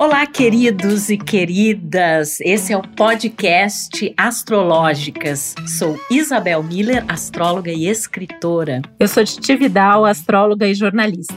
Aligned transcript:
Olá, 0.00 0.24
queridos 0.28 1.10
e 1.10 1.18
queridas. 1.18 2.40
Esse 2.42 2.72
é 2.72 2.76
o 2.76 2.82
podcast 2.82 4.14
Astrológicas. 4.16 5.56
Sou 5.76 5.98
Isabel 6.08 6.62
Miller, 6.62 7.04
astróloga 7.08 7.72
e 7.72 7.88
escritora. 7.88 8.80
Eu 8.96 9.08
sou 9.08 9.24
Titi 9.24 9.56
Vidal, 9.56 10.04
astróloga 10.04 10.68
e 10.68 10.72
jornalista. 10.72 11.34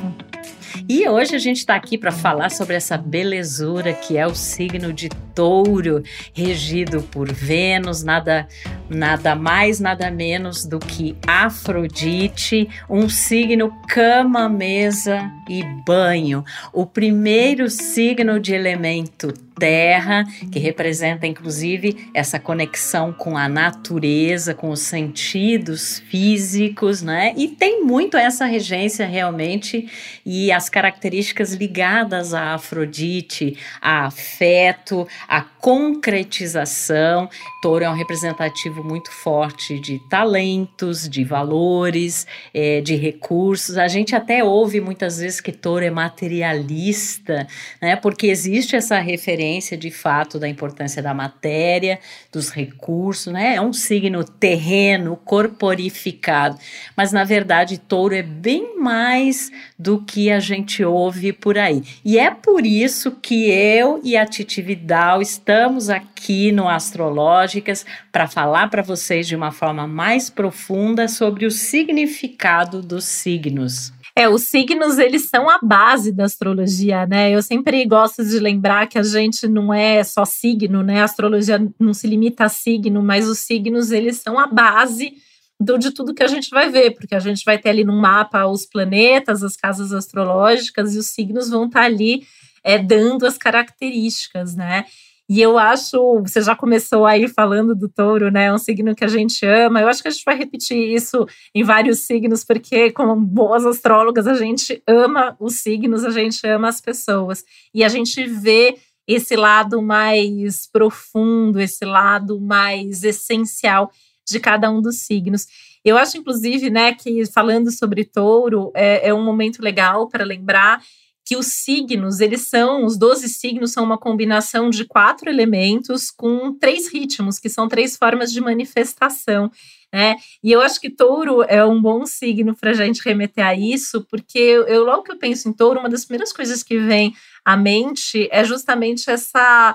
E 0.88 1.10
hoje 1.10 1.36
a 1.36 1.40
gente 1.40 1.58
está 1.58 1.74
aqui 1.74 1.98
para 1.98 2.12
falar 2.12 2.52
sobre 2.52 2.76
essa 2.76 3.00
belezura 3.00 3.94
que 3.94 4.16
é 4.16 4.28
o 4.28 4.36
signo 4.36 4.94
de 4.94 5.10
Touro, 5.34 6.04
regido 6.34 7.02
por 7.04 7.32
Vênus, 7.32 8.04
nada, 8.04 8.48
nada 8.90 9.36
mais, 9.36 9.80
nada 9.80 10.12
menos 10.12 10.66
do 10.66 10.80
que 10.80 11.16
Afrodite, 11.26 12.70
um 12.90 13.10
signo 13.10 13.74
cama, 13.88 14.48
mesa 14.50 15.32
e 15.50 15.64
banho, 15.86 16.44
o 16.74 16.86
primeiro 16.86 17.70
signo 17.70 18.40
de 18.40 18.54
elemento 18.54 19.34
terra, 19.62 20.26
que 20.52 20.58
representa 20.58 21.28
inclusive 21.28 22.10
essa 22.16 22.40
conexão 22.40 23.14
com 23.14 23.38
a 23.38 23.48
natureza, 23.48 24.56
com 24.56 24.72
os 24.72 24.80
sentidos 24.80 26.00
físicos, 26.10 27.04
né? 27.04 27.34
E 27.38 27.48
tem 27.48 27.84
muito 27.84 28.18
essa 28.18 28.46
regência 28.46 29.06
realmente 29.06 29.88
e 30.26 30.52
as 30.52 30.68
características 30.68 31.54
ligadas 31.54 32.34
a 32.34 32.56
Afrodite, 32.56 33.56
a 33.80 34.08
afeto, 34.08 35.08
a 35.28 35.42
concretização. 35.42 37.30
Touro 37.62 37.84
é 37.84 37.90
um 37.90 37.94
representativo 37.94 38.84
muito 38.84 39.12
forte 39.12 39.80
de 39.80 40.00
talentos, 40.10 41.08
de 41.08 41.24
valores, 41.24 42.26
é, 42.54 42.82
de 42.82 42.96
recursos. 42.96 43.78
A 43.78 43.88
gente 43.88 44.16
até 44.16 44.44
ouve 44.44 44.82
muitas 44.82 45.20
vezes 45.20 45.40
que 45.40 45.52
Touro 45.52 45.86
é 45.86 45.92
materialista, 45.92 47.48
né? 47.82 47.96
Porque 47.96 48.28
existe 48.28 48.76
essa 48.76 49.00
referência 49.00 49.78
de 49.78 49.92
fato 49.92 50.40
da 50.40 50.48
importância 50.48 51.02
da 51.02 51.14
matéria, 51.14 52.00
dos 52.32 52.50
recursos, 52.50 53.32
né? 53.32 53.56
É 53.56 53.62
um 53.62 53.74
signo 53.74 54.24
terreno, 54.24 55.16
corporificado, 55.16 56.58
mas 56.96 57.12
na 57.12 57.24
verdade 57.24 57.78
touro 57.78 58.16
é 58.16 58.24
bem 58.24 58.80
mais 58.80 59.52
do 59.78 60.02
que 60.02 60.32
a 60.32 60.40
gente 60.40 60.84
ouve 60.84 61.34
por 61.34 61.58
aí. 61.58 61.84
E 62.04 62.18
é 62.18 62.32
por 62.32 62.66
isso 62.66 63.12
que 63.12 63.50
eu 63.50 64.00
e 64.04 64.16
a 64.16 64.26
Titi 64.26 64.62
Vidal 64.62 65.11
estamos 65.20 65.90
aqui 65.90 66.52
no 66.52 66.70
Astrológicas 66.70 67.84
para 68.12 68.28
falar 68.28 68.70
para 68.70 68.84
vocês 68.84 69.28
de 69.28 69.36
uma 69.36 69.52
forma 69.52 69.88
mais 69.88 70.30
profunda 70.30 71.08
sobre 71.08 71.48
o 71.48 71.52
significado 71.52 72.84
dos 72.84 73.06
signos. 73.06 73.92
É, 74.16 74.28
os 74.30 74.44
signos, 74.44 75.00
eles 75.00 75.30
são 75.30 75.50
a 75.50 75.58
base 75.62 76.12
da 76.12 76.26
astrologia, 76.26 77.06
né? 77.08 77.32
Eu 77.32 77.42
sempre 77.42 77.84
gosto 77.86 78.24
de 78.24 78.40
lembrar 78.40 78.88
que 78.88 79.00
a 79.00 79.04
gente 79.04 79.48
não 79.48 79.74
é 79.74 80.04
só 80.04 80.26
signo, 80.26 80.84
né? 80.84 81.02
A 81.02 81.06
astrologia 81.06 81.60
não 81.80 81.94
se 81.94 82.08
limita 82.08 82.46
a 82.46 82.50
signo, 82.50 83.02
mas 83.02 83.28
os 83.28 83.40
signos, 83.40 83.92
eles 83.92 84.18
são 84.18 84.38
a 84.38 84.48
base 84.48 85.14
do, 85.60 85.78
de 85.78 85.92
tudo 85.92 86.14
que 86.14 86.24
a 86.24 86.28
gente 86.28 86.50
vai 86.50 86.70
ver, 86.70 86.92
porque 86.92 87.16
a 87.16 87.20
gente 87.20 87.44
vai 87.46 87.58
ter 87.58 87.70
ali 87.70 87.84
no 87.84 87.94
mapa 87.94 88.46
os 88.46 88.66
planetas, 88.66 89.44
as 89.44 89.56
casas 89.56 89.94
astrológicas, 89.94 90.94
e 90.94 90.98
os 90.98 91.08
signos 91.08 91.50
vão 91.50 91.66
estar 91.66 91.84
ali 91.84 92.24
é, 92.64 92.78
dando 92.78 93.26
as 93.26 93.38
características, 93.38 94.56
né? 94.56 94.86
E 95.34 95.42
eu 95.42 95.58
acho, 95.58 96.20
você 96.20 96.42
já 96.42 96.54
começou 96.54 97.06
aí 97.06 97.26
falando 97.26 97.74
do 97.74 97.88
touro, 97.88 98.30
né? 98.30 98.48
É 98.48 98.54
um 98.54 98.58
signo 98.58 98.94
que 98.94 99.06
a 99.06 99.08
gente 99.08 99.46
ama. 99.46 99.80
Eu 99.80 99.88
acho 99.88 100.02
que 100.02 100.10
a 100.10 100.12
gente 100.12 100.26
vai 100.26 100.36
repetir 100.38 100.78
isso 100.94 101.26
em 101.56 101.64
vários 101.64 102.00
signos, 102.00 102.44
porque, 102.44 102.92
como 102.92 103.16
boas 103.16 103.66
astrólogas, 103.66 104.28
a 104.28 104.34
gente 104.34 104.84
ama 104.86 105.38
os 105.40 105.56
signos, 105.62 106.04
a 106.04 106.10
gente 106.10 106.46
ama 106.46 106.68
as 106.68 106.82
pessoas. 106.82 107.46
E 107.74 107.82
a 107.82 107.88
gente 107.88 108.26
vê 108.26 108.76
esse 109.08 109.38
lado 109.38 109.82
mais 109.82 110.68
profundo, 110.70 111.62
esse 111.62 111.86
lado 111.86 112.40
mais 112.42 113.06
essencial 113.06 113.90
de 114.28 114.38
cada 114.38 114.70
um 114.70 114.82
dos 114.82 114.98
signos. 114.98 115.48
Eu 115.84 115.98
acho, 115.98 116.18
inclusive, 116.18 116.70
né, 116.70 116.94
que 116.94 117.26
falando 117.26 117.72
sobre 117.72 118.04
touro, 118.04 118.72
é, 118.76 119.08
é 119.08 119.14
um 119.14 119.24
momento 119.24 119.62
legal 119.62 120.10
para 120.10 120.26
lembrar 120.26 120.82
que 121.32 121.38
os 121.38 121.48
signos, 121.48 122.20
eles 122.20 122.50
são, 122.50 122.84
os 122.84 122.98
12 122.98 123.30
signos 123.30 123.72
são 123.72 123.86
uma 123.86 123.98
combinação 123.98 124.70
de 124.70 124.84
quatro 124.84 125.30
elementos 125.30 126.12
com 126.12 126.54
três 126.60 126.92
ritmos, 126.92 127.40
que 127.40 127.48
são 127.48 127.70
três 127.70 127.96
formas 127.96 128.34
de 128.34 128.42
manifestação. 128.42 129.50
Né? 129.94 130.18
E 130.44 130.52
eu 130.52 130.60
acho 130.60 130.82
que 130.82 130.90
touro 130.90 131.42
é 131.44 131.64
um 131.64 131.82
bom 131.82 132.06
signo 132.06 132.54
para 132.54 132.72
a 132.72 132.74
gente 132.74 133.02
remeter 133.02 133.46
a 133.46 133.56
isso, 133.56 134.06
porque 134.12 134.40
eu, 134.40 134.84
logo 134.84 135.04
que 135.04 135.14
eu 135.14 135.18
penso 135.18 135.48
em 135.48 135.54
touro, 135.54 135.80
uma 135.80 135.88
das 135.88 136.04
primeiras 136.04 136.34
coisas 136.34 136.64
que 136.64 136.78
vem 136.78 137.16
à 137.46 137.56
mente 137.56 138.28
é 138.30 138.44
justamente 138.44 139.10
essa 139.10 139.74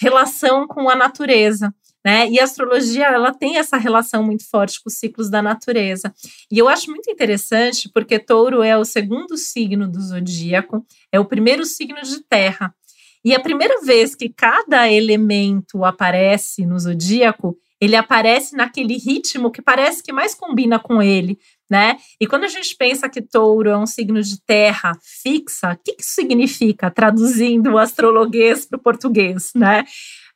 relação 0.00 0.66
com 0.66 0.88
a 0.88 0.96
natureza. 0.96 1.70
Né? 2.08 2.26
E 2.30 2.40
a 2.40 2.44
astrologia 2.44 3.04
ela 3.04 3.34
tem 3.34 3.58
essa 3.58 3.76
relação 3.76 4.22
muito 4.22 4.48
forte 4.48 4.82
com 4.82 4.88
os 4.88 4.96
ciclos 4.96 5.28
da 5.28 5.42
natureza. 5.42 6.10
E 6.50 6.58
eu 6.58 6.66
acho 6.66 6.90
muito 6.90 7.10
interessante 7.10 7.90
porque 7.92 8.18
Touro 8.18 8.62
é 8.62 8.78
o 8.78 8.84
segundo 8.84 9.36
signo 9.36 9.86
do 9.86 10.00
zodíaco, 10.00 10.82
é 11.12 11.20
o 11.20 11.26
primeiro 11.26 11.66
signo 11.66 12.00
de 12.00 12.24
terra. 12.26 12.74
E 13.22 13.34
a 13.34 13.40
primeira 13.40 13.82
vez 13.82 14.14
que 14.14 14.30
cada 14.30 14.90
elemento 14.90 15.84
aparece 15.84 16.64
no 16.64 16.78
zodíaco, 16.78 17.58
ele 17.78 17.94
aparece 17.94 18.56
naquele 18.56 18.96
ritmo 18.96 19.50
que 19.50 19.60
parece 19.60 20.02
que 20.02 20.10
mais 20.10 20.34
combina 20.34 20.78
com 20.78 21.02
ele, 21.02 21.38
né? 21.70 21.98
E 22.18 22.26
quando 22.26 22.44
a 22.44 22.48
gente 22.48 22.74
pensa 22.74 23.06
que 23.06 23.20
touro 23.20 23.68
é 23.68 23.76
um 23.76 23.86
signo 23.86 24.22
de 24.22 24.40
terra 24.46 24.98
fixa, 25.02 25.72
o 25.72 25.76
que, 25.76 25.92
que 25.92 26.02
isso 26.02 26.14
significa, 26.14 26.90
traduzindo 26.90 27.72
o 27.72 27.78
astrologuês 27.78 28.64
para 28.64 28.78
o 28.78 28.82
português, 28.82 29.50
né? 29.54 29.84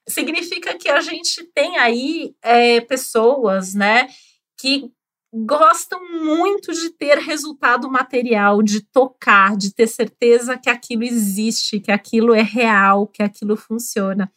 Significa 0.09 0.77
que 0.77 0.89
a 0.89 1.01
gente 1.01 1.45
tem 1.55 1.79
aí 1.79 2.35
é, 2.43 2.81
pessoas, 2.81 3.75
né, 3.75 4.09
que 4.59 4.91
gostam 5.35 6.01
muito 6.23 6.73
de 6.73 6.91
ter 6.91 7.17
resultado 7.19 7.91
material, 7.91 8.63
de 8.63 8.83
tocar, 8.83 9.57
de 9.57 9.75
ter 9.75 9.87
certeza 9.87 10.59
que 10.59 10.69
aquilo 10.69 11.05
existe, 11.05 11.81
que 11.81 11.91
aquilo 11.91 12.35
é 12.35 12.43
real, 12.43 13.07
que 13.07 13.23
aquilo 13.23 13.57
funciona. 13.57 14.31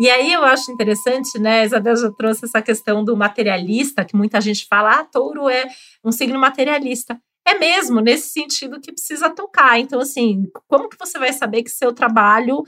E 0.00 0.08
aí 0.08 0.32
eu 0.32 0.44
acho 0.44 0.70
interessante, 0.70 1.40
né? 1.40 1.64
Isabel 1.64 1.96
já 1.96 2.12
trouxe 2.12 2.44
essa 2.44 2.62
questão 2.62 3.04
do 3.04 3.16
materialista, 3.16 4.04
que 4.04 4.14
muita 4.14 4.40
gente 4.40 4.64
fala, 4.68 5.00
ah, 5.00 5.04
touro 5.04 5.48
é 5.48 5.64
um 6.04 6.12
signo 6.12 6.38
materialista. 6.38 7.20
É 7.44 7.58
mesmo, 7.58 8.00
nesse 8.00 8.28
sentido 8.28 8.80
que 8.80 8.92
precisa 8.92 9.30
tocar. 9.30 9.80
Então, 9.80 9.98
assim, 9.98 10.44
como 10.68 10.88
que 10.88 10.96
você 10.96 11.18
vai 11.18 11.32
saber 11.32 11.64
que 11.64 11.70
seu 11.70 11.92
trabalho 11.92 12.62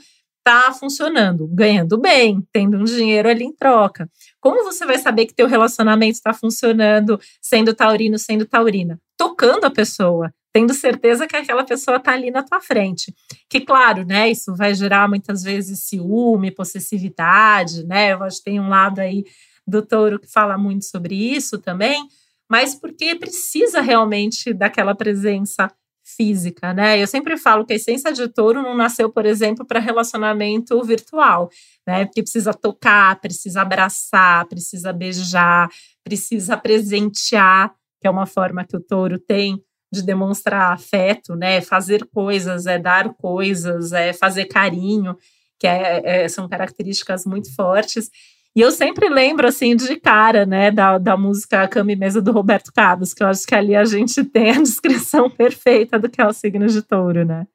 está 0.45 0.73
funcionando, 0.73 1.47
ganhando 1.47 1.97
bem, 1.97 2.45
tendo 2.51 2.77
um 2.77 2.83
dinheiro 2.83 3.29
ali 3.29 3.43
em 3.43 3.53
troca. 3.53 4.09
Como 4.39 4.63
você 4.63 4.85
vai 4.85 4.97
saber 4.97 5.27
que 5.27 5.35
teu 5.35 5.47
relacionamento 5.47 6.13
está 6.13 6.33
funcionando, 6.33 7.19
sendo 7.39 7.73
taurino, 7.73 8.17
sendo 8.17 8.45
taurina? 8.45 8.99
Tocando 9.15 9.65
a 9.65 9.71
pessoa, 9.71 10.33
tendo 10.51 10.73
certeza 10.73 11.27
que 11.27 11.35
aquela 11.35 11.63
pessoa 11.63 11.97
está 11.97 12.13
ali 12.13 12.31
na 12.31 12.41
tua 12.41 12.59
frente. 12.59 13.13
Que 13.47 13.61
claro, 13.61 14.03
né, 14.03 14.29
isso 14.29 14.55
vai 14.55 14.73
gerar 14.73 15.07
muitas 15.07 15.43
vezes 15.43 15.83
ciúme, 15.83 16.51
possessividade, 16.51 17.85
né? 17.85 18.13
Eu 18.13 18.23
acho 18.23 18.37
que 18.37 18.45
tem 18.45 18.59
um 18.59 18.67
lado 18.67 18.99
aí 18.99 19.23
do 19.65 19.81
touro 19.83 20.19
que 20.19 20.27
fala 20.27 20.57
muito 20.57 20.85
sobre 20.85 21.15
isso 21.15 21.59
também, 21.59 22.03
mas 22.49 22.73
porque 22.73 23.15
precisa 23.15 23.79
realmente 23.79 24.53
daquela 24.53 24.95
presença 24.95 25.71
física, 26.15 26.73
né? 26.73 27.01
Eu 27.01 27.07
sempre 27.07 27.37
falo 27.37 27.65
que 27.65 27.73
a 27.73 27.75
essência 27.75 28.11
de 28.11 28.27
touro 28.27 28.61
não 28.61 28.75
nasceu, 28.75 29.09
por 29.09 29.25
exemplo, 29.25 29.65
para 29.65 29.79
relacionamento 29.79 30.81
virtual, 30.83 31.49
né? 31.87 32.05
Porque 32.05 32.21
precisa 32.21 32.53
tocar, 32.53 33.19
precisa 33.19 33.61
abraçar, 33.61 34.45
precisa 34.47 34.93
beijar, 34.93 35.69
precisa 36.03 36.57
presentear, 36.57 37.73
que 37.99 38.07
é 38.07 38.09
uma 38.09 38.25
forma 38.25 38.65
que 38.65 38.75
o 38.75 38.81
touro 38.81 39.19
tem 39.19 39.61
de 39.93 40.01
demonstrar 40.01 40.71
afeto, 40.73 41.35
né? 41.35 41.61
Fazer 41.61 42.05
coisas, 42.13 42.65
é 42.65 42.79
dar 42.79 43.13
coisas, 43.15 43.91
é 43.91 44.13
fazer 44.13 44.45
carinho, 44.45 45.17
que 45.59 45.67
é, 45.67 46.23
é, 46.23 46.27
são 46.27 46.47
características 46.47 47.25
muito 47.25 47.53
fortes. 47.53 48.09
E 48.55 48.59
eu 48.59 48.71
sempre 48.71 49.07
lembro, 49.07 49.47
assim, 49.47 49.75
de 49.75 49.95
cara, 49.97 50.45
né, 50.45 50.71
da, 50.71 50.97
da 50.97 51.15
música 51.15 51.67
Cama 51.69 51.93
e 51.93 51.95
Mesa 51.95 52.21
do 52.21 52.33
Roberto 52.33 52.71
Carlos, 52.73 53.13
que 53.13 53.23
eu 53.23 53.27
acho 53.27 53.45
que 53.47 53.55
ali 53.55 53.75
a 53.75 53.85
gente 53.85 54.23
tem 54.25 54.51
a 54.51 54.61
descrição 54.61 55.29
perfeita 55.29 55.97
do 55.97 56.09
que 56.09 56.21
é 56.21 56.27
o 56.27 56.33
signo 56.33 56.67
de 56.67 56.81
touro, 56.81 57.23
né? 57.23 57.47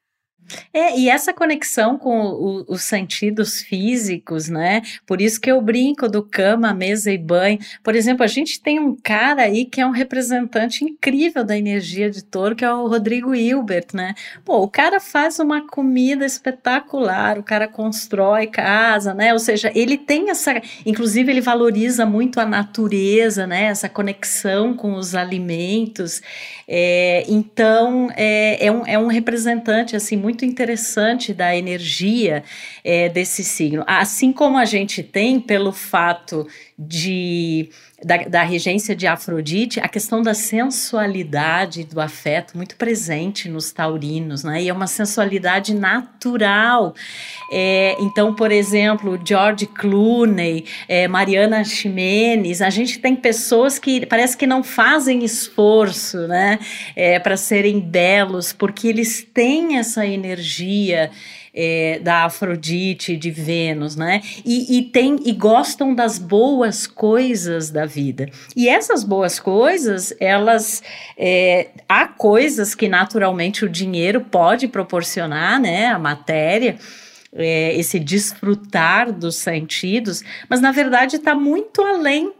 É, 0.72 0.98
e 0.98 1.08
essa 1.08 1.32
conexão 1.32 1.98
com 1.98 2.20
o, 2.20 2.64
os 2.69 2.82
sentidos 2.82 3.60
físicos, 3.60 4.48
né? 4.48 4.82
Por 5.06 5.20
isso 5.20 5.40
que 5.40 5.50
eu 5.50 5.60
brinco 5.60 6.08
do 6.08 6.22
cama, 6.22 6.72
mesa 6.75 7.10
e 7.10 7.19
banho. 7.19 7.58
Por 7.82 7.94
exemplo, 7.94 8.25
a 8.25 8.26
gente 8.26 8.60
tem 8.60 8.78
um 8.78 8.96
cara 8.96 9.43
aí 9.43 9.64
que 9.64 9.81
é 9.81 9.87
um 9.87 9.90
representante 9.90 10.84
incrível 10.84 11.44
da 11.44 11.56
energia 11.56 12.10
de 12.10 12.22
touro, 12.22 12.54
que 12.54 12.64
é 12.64 12.72
o 12.72 12.87
Rodrigo 12.87 13.34
Hilbert, 13.34 13.88
né? 13.93 14.14
Pô, 14.44 14.58
o 14.62 14.69
cara 14.69 15.00
faz 15.00 15.38
uma 15.38 15.66
comida 15.66 16.25
espetacular, 16.25 17.38
o 17.38 17.42
cara 17.42 17.69
constrói 17.69 18.46
casa, 18.46 19.14
né? 19.14 19.32
Ou 19.32 19.38
seja, 19.38 19.70
ele 19.75 19.96
tem 19.96 20.31
essa. 20.31 20.60
Inclusive, 20.84 21.31
ele 21.31 21.40
valoriza 21.40 22.06
muito 22.06 22.40
a 22.40 22.46
natureza, 22.46 23.46
né? 23.46 23.64
Essa 23.64 23.88
conexão 23.88 24.75
com 24.75 24.94
os 24.94 25.14
alimentos. 25.14 26.22
É, 26.69 27.25
então, 27.28 28.08
é, 28.16 28.66
é, 28.66 28.72
um, 28.72 28.87
é 28.87 28.99
um 28.99 29.06
representante, 29.06 29.94
assim, 29.94 30.16
muito 30.16 30.36
muito 30.37 30.44
interessante 30.44 31.33
da 31.33 31.56
energia 31.56 32.44
é, 32.85 33.09
desse 33.09 33.43
signo. 33.43 33.83
Assim 33.87 34.35
como 34.35 34.59
a 34.59 34.67
gente 34.67 35.03
tem, 35.03 35.41
pelo 35.41 35.73
fato 35.73 36.47
de 36.79 37.71
da, 38.04 38.19
da, 38.19 38.43
regência 38.43 38.94
de 38.94 39.06
Afrodite, 39.06 39.81
a 39.81 39.88
questão 39.88 40.20
da 40.20 40.34
sensualidade 40.34 41.84
do 41.84 41.98
afeto 41.98 42.54
muito 42.54 42.76
presente 42.76 43.48
nos 43.48 43.72
taurinos, 43.72 44.44
né? 44.44 44.62
E 44.62 44.69
é 44.69 44.72
uma 44.72 44.87
sensualidade 44.87 45.75
natural. 45.75 46.94
É, 47.50 47.96
então, 47.98 48.34
por 48.34 48.52
exemplo, 48.52 49.19
George 49.25 49.66
Clooney, 49.66 50.66
é, 50.87 51.08
Mariana 51.08 51.64
Ximenes, 51.64 52.60
a 52.60 52.69
gente 52.69 52.98
tem 52.98 53.16
pessoas 53.16 53.78
que 53.78 54.04
parece 54.04 54.37
que 54.37 54.46
não 54.46 54.62
fazem 54.62 55.25
esforço, 55.25 56.28
né? 56.28 56.58
É, 56.94 57.19
para 57.19 57.37
serem 57.37 57.81
belos, 57.81 58.52
porque 58.52 58.88
eles 58.88 59.26
têm 59.32 59.78
essa 59.78 60.06
energia 60.06 61.10
é, 61.56 61.99
da 62.00 62.26
Afrodite, 62.26 63.16
de 63.16 63.31
Vênus, 63.31 63.96
né? 63.96 64.20
E, 64.44 64.76
e, 64.76 64.82
tem 64.82 65.16
e 65.25 65.32
gostam 65.32 65.94
das 65.94 66.19
boas 66.19 66.87
coisas 66.87 67.70
da 67.70 67.86
vida. 67.87 68.29
E 68.55 68.69
essas 68.69 69.05
boas 69.05 69.38
coisas, 69.38 70.15
elas 70.21 70.83
é, 71.17 71.69
há 71.88 72.06
coisas 72.06 72.75
que 72.75 72.88
naturalmente 72.88 73.65
o 73.65 73.69
dinheiro 73.69 74.21
pode 74.21 74.69
proporcionar, 74.69 75.61
né? 75.61 75.87
A 75.87 75.99
matéria. 75.99 76.77
É, 77.38 77.77
esse 77.77 77.99
desfrutar 77.99 79.12
dos 79.12 79.37
sentidos, 79.37 80.25
mas 80.49 80.62
na 80.62 80.73
verdade 80.73 81.17
está 81.17 81.35
muito 81.35 81.83
além 81.83 82.33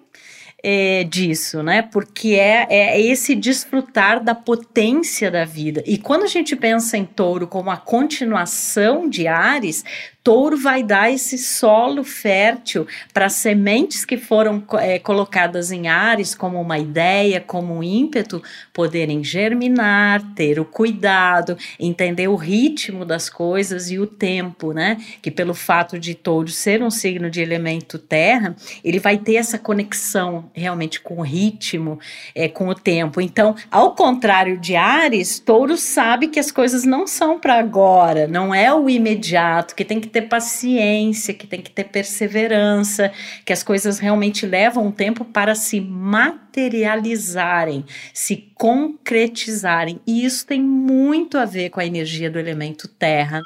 é, 0.69 1.05
disso, 1.05 1.63
né? 1.63 1.83
Porque 1.83 2.35
é, 2.35 2.67
é 2.69 3.01
esse 3.01 3.37
desfrutar 3.37 4.23
da 4.23 4.35
potência 4.35 5.31
da 5.31 5.45
vida. 5.45 5.81
E 5.87 5.97
quando 5.97 6.25
a 6.25 6.27
gente 6.27 6.57
pensa 6.57 6.97
em 6.97 7.05
touro 7.05 7.47
como 7.47 7.71
a 7.71 7.77
continuação 7.77 9.09
de 9.09 9.29
Ares, 9.29 9.85
touro 10.27 10.57
vai 10.57 10.83
dar 10.83 11.09
esse 11.09 11.39
solo 11.39 12.03
fértil 12.03 12.85
para 13.15 13.29
sementes 13.29 14.05
que 14.05 14.17
foram 14.17 14.61
é, 14.81 14.99
colocadas 14.99 15.71
em 15.71 15.87
Ares 15.87 16.35
como 16.35 16.61
uma 16.61 16.81
ideia, 16.81 17.41
como 17.41 17.77
um 17.77 17.81
ímpeto, 17.81 18.43
poderem 18.73 19.23
germinar, 19.23 20.21
ter 20.35 20.59
o 20.59 20.65
cuidado, 20.65 21.57
entender 21.79 22.27
o 22.27 22.35
ritmo 22.35 23.05
das 23.05 23.31
coisas 23.31 23.89
e 23.89 24.01
o 24.01 24.07
tempo, 24.07 24.73
né? 24.73 25.01
Que 25.23 25.31
pelo 25.31 25.55
fato 25.55 25.97
de 25.97 26.13
touro 26.13 26.49
ser 26.49 26.83
um 26.83 26.91
signo 26.91 27.31
de 27.31 27.41
elemento 27.41 27.97
terra, 27.97 28.57
ele 28.83 28.99
vai 28.99 29.19
ter 29.19 29.37
essa 29.37 29.61
conexão 29.61 30.51
realmente 30.53 30.99
com 30.99 31.19
o 31.19 31.23
ritmo, 31.23 32.01
é, 32.35 32.49
com 32.49 32.67
o 32.67 32.75
tempo. 32.75 33.21
Então, 33.21 33.55
ao 33.71 33.95
contrário 33.95 34.59
de 34.59 34.75
Ares, 34.75 35.39
touro 35.39 35.77
sabe 35.77 36.27
que 36.27 36.41
as 36.41 36.51
coisas 36.51 36.83
não 36.83 37.07
são 37.07 37.39
para 37.39 37.61
agora, 37.61 38.27
não 38.27 38.53
é 38.53 38.75
o 38.75 38.91
imediato, 38.91 39.77
que 39.77 39.85
tem 39.85 40.01
que 40.01 40.16
ter 40.17 40.23
paciência, 40.23 41.35
que 41.35 41.47
tem 41.47 41.61
que 41.61 41.71
ter 41.71 41.85
perseverança, 41.85 43.13
que 43.45 43.53
as 43.53 43.63
coisas 43.63 43.99
realmente 43.99 44.47
levam 44.47 44.87
um 44.87 44.91
tempo 44.91 45.27
para 45.27 45.55
se 45.55 45.79
materializarem, 45.79 47.85
se 48.15 48.51
concretizarem. 48.55 50.01
E 50.07 50.25
isso 50.25 50.47
tem 50.47 50.63
muito 50.63 51.37
a 51.37 51.45
ver 51.45 51.69
com 51.69 51.81
a 51.81 51.85
energia 51.85 52.31
do 52.31 52.39
elemento 52.39 52.89
terra. 52.89 53.43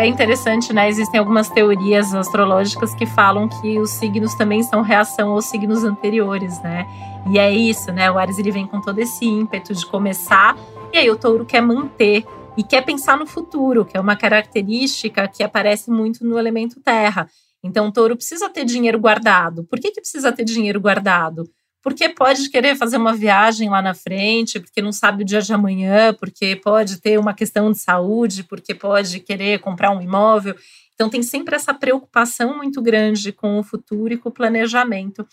É 0.00 0.06
interessante, 0.06 0.72
né? 0.72 0.88
Existem 0.88 1.20
algumas 1.20 1.50
teorias 1.50 2.14
astrológicas 2.14 2.94
que 2.94 3.04
falam 3.04 3.46
que 3.46 3.78
os 3.78 3.90
signos 3.90 4.34
também 4.34 4.62
são 4.62 4.80
reação 4.80 5.32
aos 5.32 5.44
signos 5.44 5.84
anteriores, 5.84 6.58
né? 6.62 6.86
E 7.30 7.38
é 7.38 7.52
isso, 7.52 7.92
né? 7.92 8.10
O 8.10 8.16
Ares 8.16 8.38
ele 8.38 8.50
vem 8.50 8.66
com 8.66 8.80
todo 8.80 8.98
esse 8.98 9.26
ímpeto 9.26 9.74
de 9.74 9.84
começar, 9.84 10.56
e 10.90 10.96
aí 10.96 11.10
o 11.10 11.18
touro 11.18 11.44
quer 11.44 11.60
manter 11.60 12.24
e 12.56 12.64
quer 12.64 12.82
pensar 12.82 13.18
no 13.18 13.26
futuro, 13.26 13.84
que 13.84 13.94
é 13.94 14.00
uma 14.00 14.16
característica 14.16 15.28
que 15.28 15.42
aparece 15.42 15.90
muito 15.90 16.24
no 16.24 16.38
elemento 16.38 16.80
terra. 16.80 17.28
Então, 17.62 17.88
o 17.88 17.92
touro 17.92 18.16
precisa 18.16 18.48
ter 18.48 18.64
dinheiro 18.64 18.98
guardado. 18.98 19.64
Por 19.64 19.78
que, 19.78 19.90
que 19.90 20.00
precisa 20.00 20.32
ter 20.32 20.44
dinheiro 20.44 20.80
guardado? 20.80 21.44
Porque 21.82 22.08
pode 22.08 22.50
querer 22.50 22.76
fazer 22.76 22.96
uma 22.96 23.14
viagem 23.14 23.70
lá 23.70 23.80
na 23.80 23.94
frente, 23.94 24.60
porque 24.60 24.82
não 24.82 24.92
sabe 24.92 25.22
o 25.22 25.26
dia 25.26 25.40
de 25.40 25.52
amanhã, 25.52 26.12
porque 26.12 26.56
pode 26.56 27.00
ter 27.00 27.18
uma 27.18 27.32
questão 27.32 27.72
de 27.72 27.78
saúde, 27.78 28.44
porque 28.44 28.74
pode 28.74 29.20
querer 29.20 29.60
comprar 29.60 29.90
um 29.90 30.00
imóvel. 30.00 30.54
Então, 30.94 31.08
tem 31.08 31.22
sempre 31.22 31.56
essa 31.56 31.72
preocupação 31.72 32.58
muito 32.58 32.82
grande 32.82 33.32
com 33.32 33.58
o 33.58 33.62
futuro 33.62 34.12
e 34.12 34.18
com 34.18 34.28
o 34.28 34.32
planejamento. 34.32 35.26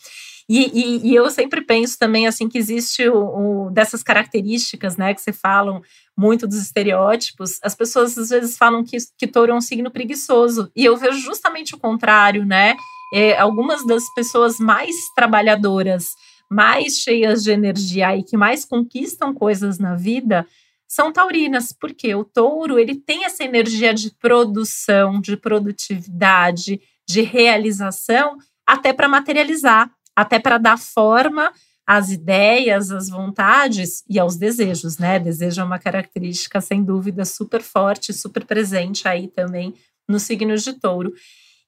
E, 0.49 0.71
e, 0.73 1.09
e 1.09 1.15
eu 1.15 1.29
sempre 1.29 1.59
penso 1.59 1.99
também 1.99 2.25
assim 2.25 2.47
que 2.47 2.57
existe 2.57 3.05
o, 3.09 3.65
o, 3.65 3.69
dessas 3.69 4.01
características, 4.01 4.95
né, 4.95 5.13
que 5.13 5.19
você 5.19 5.33
falam 5.33 5.81
muito 6.15 6.47
dos 6.47 6.61
estereótipos. 6.61 7.59
As 7.61 7.75
pessoas 7.75 8.17
às 8.17 8.29
vezes 8.29 8.57
falam 8.57 8.81
que, 8.81 8.95
que 9.17 9.27
touro 9.27 9.51
é 9.51 9.55
um 9.55 9.59
signo 9.59 9.91
preguiçoso. 9.91 10.71
E 10.73 10.85
eu 10.85 10.95
vejo 10.95 11.19
justamente 11.19 11.75
o 11.75 11.77
contrário, 11.77 12.45
né? 12.45 12.75
É, 13.13 13.38
algumas 13.38 13.85
das 13.85 14.03
pessoas 14.15 14.57
mais 14.57 14.95
trabalhadoras, 15.15 16.15
mais 16.49 16.97
cheias 16.97 17.44
de 17.44 17.51
energia 17.51 18.15
e 18.15 18.23
que 18.23 18.38
mais 18.38 18.65
conquistam 18.65 19.33
coisas 19.33 19.79
na 19.79 19.95
vida 19.95 20.45
são 20.88 21.11
taurinas, 21.11 21.73
porque 21.73 22.15
o 22.15 22.23
touro 22.23 22.79
ele 22.79 22.95
tem 22.95 23.25
essa 23.25 23.44
energia 23.44 23.94
de 23.94 24.11
produção, 24.11 25.19
de 25.19 25.35
produtividade, 25.35 26.79
de 27.05 27.21
realização, 27.21 28.38
até 28.65 28.94
para 28.94 29.09
materializar, 29.09 29.91
até 30.15 30.39
para 30.39 30.57
dar 30.57 30.77
forma 30.77 31.51
às 31.85 32.09
ideias, 32.09 32.91
às 32.91 33.09
vontades 33.09 34.03
e 34.09 34.19
aos 34.19 34.35
desejos, 34.35 34.97
né? 34.97 35.19
Desejo 35.19 35.61
é 35.61 35.63
uma 35.63 35.79
característica, 35.79 36.59
sem 36.59 36.83
dúvida, 36.83 37.23
super 37.23 37.61
forte, 37.61 38.13
super 38.13 38.45
presente 38.45 39.07
aí 39.07 39.27
também 39.27 39.73
no 40.07 40.19
signo 40.19 40.55
de 40.57 40.73
touro. 40.73 41.13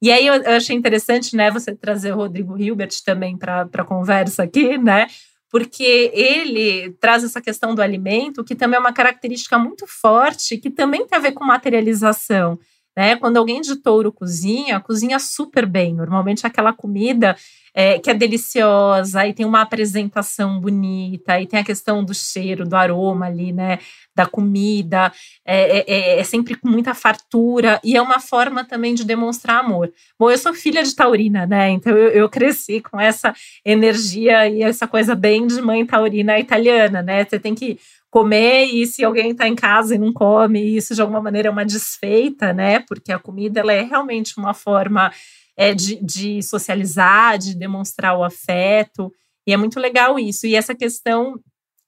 E 0.01 0.12
aí 0.12 0.28
eu, 0.28 0.34
achei 0.56 0.75
interessante, 0.75 1.36
né, 1.36 1.51
você 1.51 1.75
trazer 1.75 2.13
o 2.13 2.16
Rodrigo 2.16 2.57
Hilbert 2.57 2.92
também 3.06 3.38
para 3.38 3.68
a 3.74 3.84
conversa 3.84 4.44
aqui, 4.44 4.78
né? 4.78 5.07
porque 5.50 6.12
ele 6.13 6.92
traz 7.01 7.24
essa 7.24 7.42
questão 7.42 7.74
do 7.74 7.81
alimento, 7.81 8.44
que 8.44 8.56
também 8.56 8.78
é 8.78 8.80
uma 8.80 8.94
característica 8.94 9.57
muito 9.57 9.88
forte, 9.88 10.57
que 10.57 10.69
também 10.69 11.06
tem 11.07 11.18
a 11.18 11.22
ver 11.22 11.31
com 11.31 11.44
materialização. 11.44 12.60
Né? 13.00 13.16
Quando 13.16 13.38
alguém 13.38 13.62
de 13.62 13.78
touro 13.78 14.12
cozinha, 14.12 14.78
cozinha 14.81 15.18
super 15.19 15.66
bem. 15.66 15.94
Normalmente 15.94 16.46
aquela 16.46 16.74
comida 16.74 17.34
é, 17.74 17.98
que 17.98 18.10
é 18.10 18.13
deliciosa, 18.13 19.25
e 19.25 19.34
tem 19.34 19.46
uma 19.46 19.62
apresentação 19.62 20.60
bonita, 20.60 21.40
e 21.40 21.48
tem 21.48 21.62
a 21.62 21.63
questão 21.63 22.04
do 22.04 22.13
cheiro, 22.13 22.68
do 22.68 22.75
aroma 22.75 23.28
ali, 23.28 23.53
né? 23.53 23.79
Da 24.13 24.25
comida, 24.25 25.13
é, 25.46 25.77
é, 25.77 25.86
é, 25.88 26.20
é, 26.20 26.24
sempre 26.25 26.56
com 26.56 26.68
muita 26.68 26.94
fartura, 26.94 27.79
e 27.86 27.96
é 27.96 28.01
uma 28.01 28.20
forma 28.20 28.65
também 28.65 28.94
de 28.94 29.06
demonstrar 29.06 29.63
amor. 29.63 29.94
Bom, 30.20 30.29
eu 30.29 30.38
sou 30.38 30.53
filha 30.53 30.84
de 30.84 30.94
taurina, 30.94 31.46
né? 31.46 31.70
Então 31.70 31.96
eu, 31.96 32.10
eu 32.10 32.27
cresci 32.27 32.82
com 32.82 33.00
essa 33.00 33.34
energia 33.63 34.50
e 34.50 34.62
essa 34.62 34.86
coisa 34.86 35.15
bem 35.15 35.48
de 35.48 35.62
mãe 35.62 35.86
taurina 35.86 36.38
italiana, 36.38 37.01
né? 37.01 37.24
Você 37.24 37.39
tem 37.39 37.56
que 37.56 37.79
comer 38.10 38.66
e 38.66 38.86
se 38.88 39.04
alguém 39.04 39.32
está 39.32 39.48
em 39.48 39.56
casa 39.56 39.96
e 39.96 39.98
não 40.00 40.12
come, 40.12 40.75
isso 40.75 40.96
de 40.96 41.01
alguma 41.01 41.22
maneira 41.22 41.48
é 41.48 41.51
uma 41.51 41.66
desfeita, 41.66 42.51
né? 42.54 42.80
Porque 42.80 43.12
a 43.12 43.20
comida 43.20 43.60
ela 43.60 43.74
é 43.74 43.82
realmente 43.84 44.38
uma 44.38 44.54
forma 44.54 45.12
é, 45.56 45.74
de, 45.74 45.96
de 46.04 46.42
socializar, 46.42 47.38
de 47.38 47.56
demonstrar 47.56 48.18
o 48.18 48.24
afeto. 48.24 49.13
E 49.46 49.54
é 49.54 49.58
muito 49.58 49.80
legal 49.80 50.18
isso. 50.18 50.48
E 50.48 50.56
essa 50.56 50.74
questão 50.74 51.39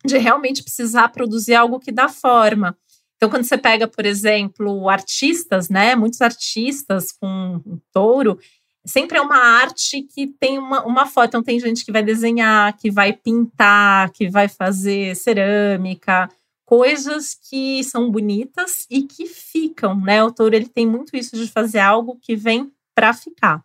de 0.06 0.18
realmente 0.18 0.63
precisar 0.63 1.10
produzir 1.10 1.56
algo 1.56 1.80
que 1.80 1.92
dá 1.92 2.10
forma. 2.10 2.78
Então, 3.16 3.30
quando 3.30 3.44
você 3.44 3.58
pega, 3.58 3.88
por 3.88 4.06
exemplo, 4.06 4.90
artistas, 4.90 5.70
né? 5.70 5.96
Muitos 5.96 6.22
artistas 6.22 7.12
com 7.12 7.62
um 7.66 7.80
touro, 7.94 8.40
sempre 8.85 9.17
é 9.17 9.21
uma 9.21 9.38
arte 9.38 10.01
que 10.01 10.27
tem 10.27 10.57
uma, 10.57 10.85
uma 10.85 11.05
foto. 11.05 11.29
Então, 11.29 11.43
tem 11.43 11.59
gente 11.59 11.85
que 11.85 11.91
vai 11.91 12.03
desenhar, 12.03 12.75
que 12.77 12.89
vai 12.89 13.13
pintar, 13.13 14.11
que 14.11 14.29
vai 14.29 14.47
fazer 14.47 15.15
cerâmica, 15.15 16.29
coisas 16.65 17.35
que 17.35 17.83
são 17.83 18.09
bonitas 18.09 18.85
e 18.89 19.03
que 19.03 19.25
ficam, 19.25 20.00
né? 20.00 20.23
O 20.23 20.31
touro 20.31 20.55
ele 20.55 20.69
tem 20.69 20.88
muito 20.88 21.15
isso 21.15 21.35
de 21.35 21.51
fazer 21.51 21.79
algo 21.79 22.17
que 22.21 22.35
vem 22.35 22.71
para 22.95 23.13
ficar. 23.13 23.63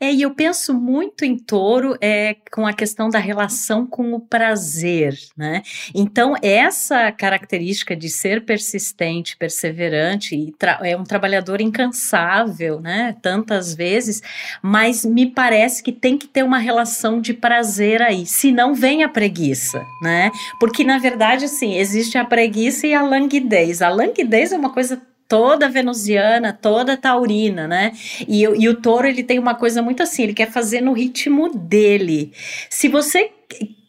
É, 0.00 0.12
e 0.12 0.22
eu 0.22 0.34
penso 0.34 0.74
muito 0.74 1.24
em 1.24 1.36
touro 1.36 1.96
é, 2.00 2.36
com 2.50 2.66
a 2.66 2.72
questão 2.72 3.08
da 3.08 3.18
relação 3.18 3.86
com 3.86 4.12
o 4.12 4.20
prazer, 4.20 5.16
né? 5.36 5.62
Então, 5.94 6.34
essa 6.42 7.10
característica 7.12 7.94
de 7.96 8.08
ser 8.08 8.44
persistente, 8.44 9.36
perseverante, 9.36 10.34
e 10.34 10.54
é 10.82 10.96
um 10.96 11.04
trabalhador 11.04 11.60
incansável, 11.60 12.80
né? 12.80 13.16
Tantas 13.22 13.74
vezes, 13.74 14.22
mas 14.62 15.04
me 15.04 15.26
parece 15.26 15.82
que 15.82 15.92
tem 15.92 16.16
que 16.16 16.26
ter 16.26 16.42
uma 16.42 16.58
relação 16.58 17.20
de 17.20 17.34
prazer 17.34 18.02
aí, 18.02 18.26
senão 18.26 18.74
vem 18.74 19.02
a 19.02 19.08
preguiça, 19.08 19.84
né? 20.02 20.30
Porque, 20.60 20.84
na 20.84 20.98
verdade, 20.98 21.44
assim, 21.44 21.76
existe 21.76 22.18
a 22.18 22.24
preguiça 22.24 22.86
e 22.86 22.94
a 22.94 23.02
languidez. 23.02 23.82
A 23.82 23.88
languidez 23.88 24.52
é 24.52 24.56
uma 24.56 24.72
coisa 24.72 25.00
toda 25.28 25.68
venusiana, 25.68 26.52
toda 26.52 26.96
taurina, 26.96 27.68
né? 27.68 27.92
E, 28.26 28.42
e 28.42 28.68
o 28.68 28.74
touro, 28.74 29.06
ele 29.06 29.22
tem 29.22 29.38
uma 29.38 29.54
coisa 29.54 29.82
muito 29.82 30.02
assim, 30.02 30.22
ele 30.22 30.34
quer 30.34 30.50
fazer 30.50 30.80
no 30.80 30.94
ritmo 30.94 31.54
dele. 31.54 32.32
Se 32.70 32.88
você 32.88 33.30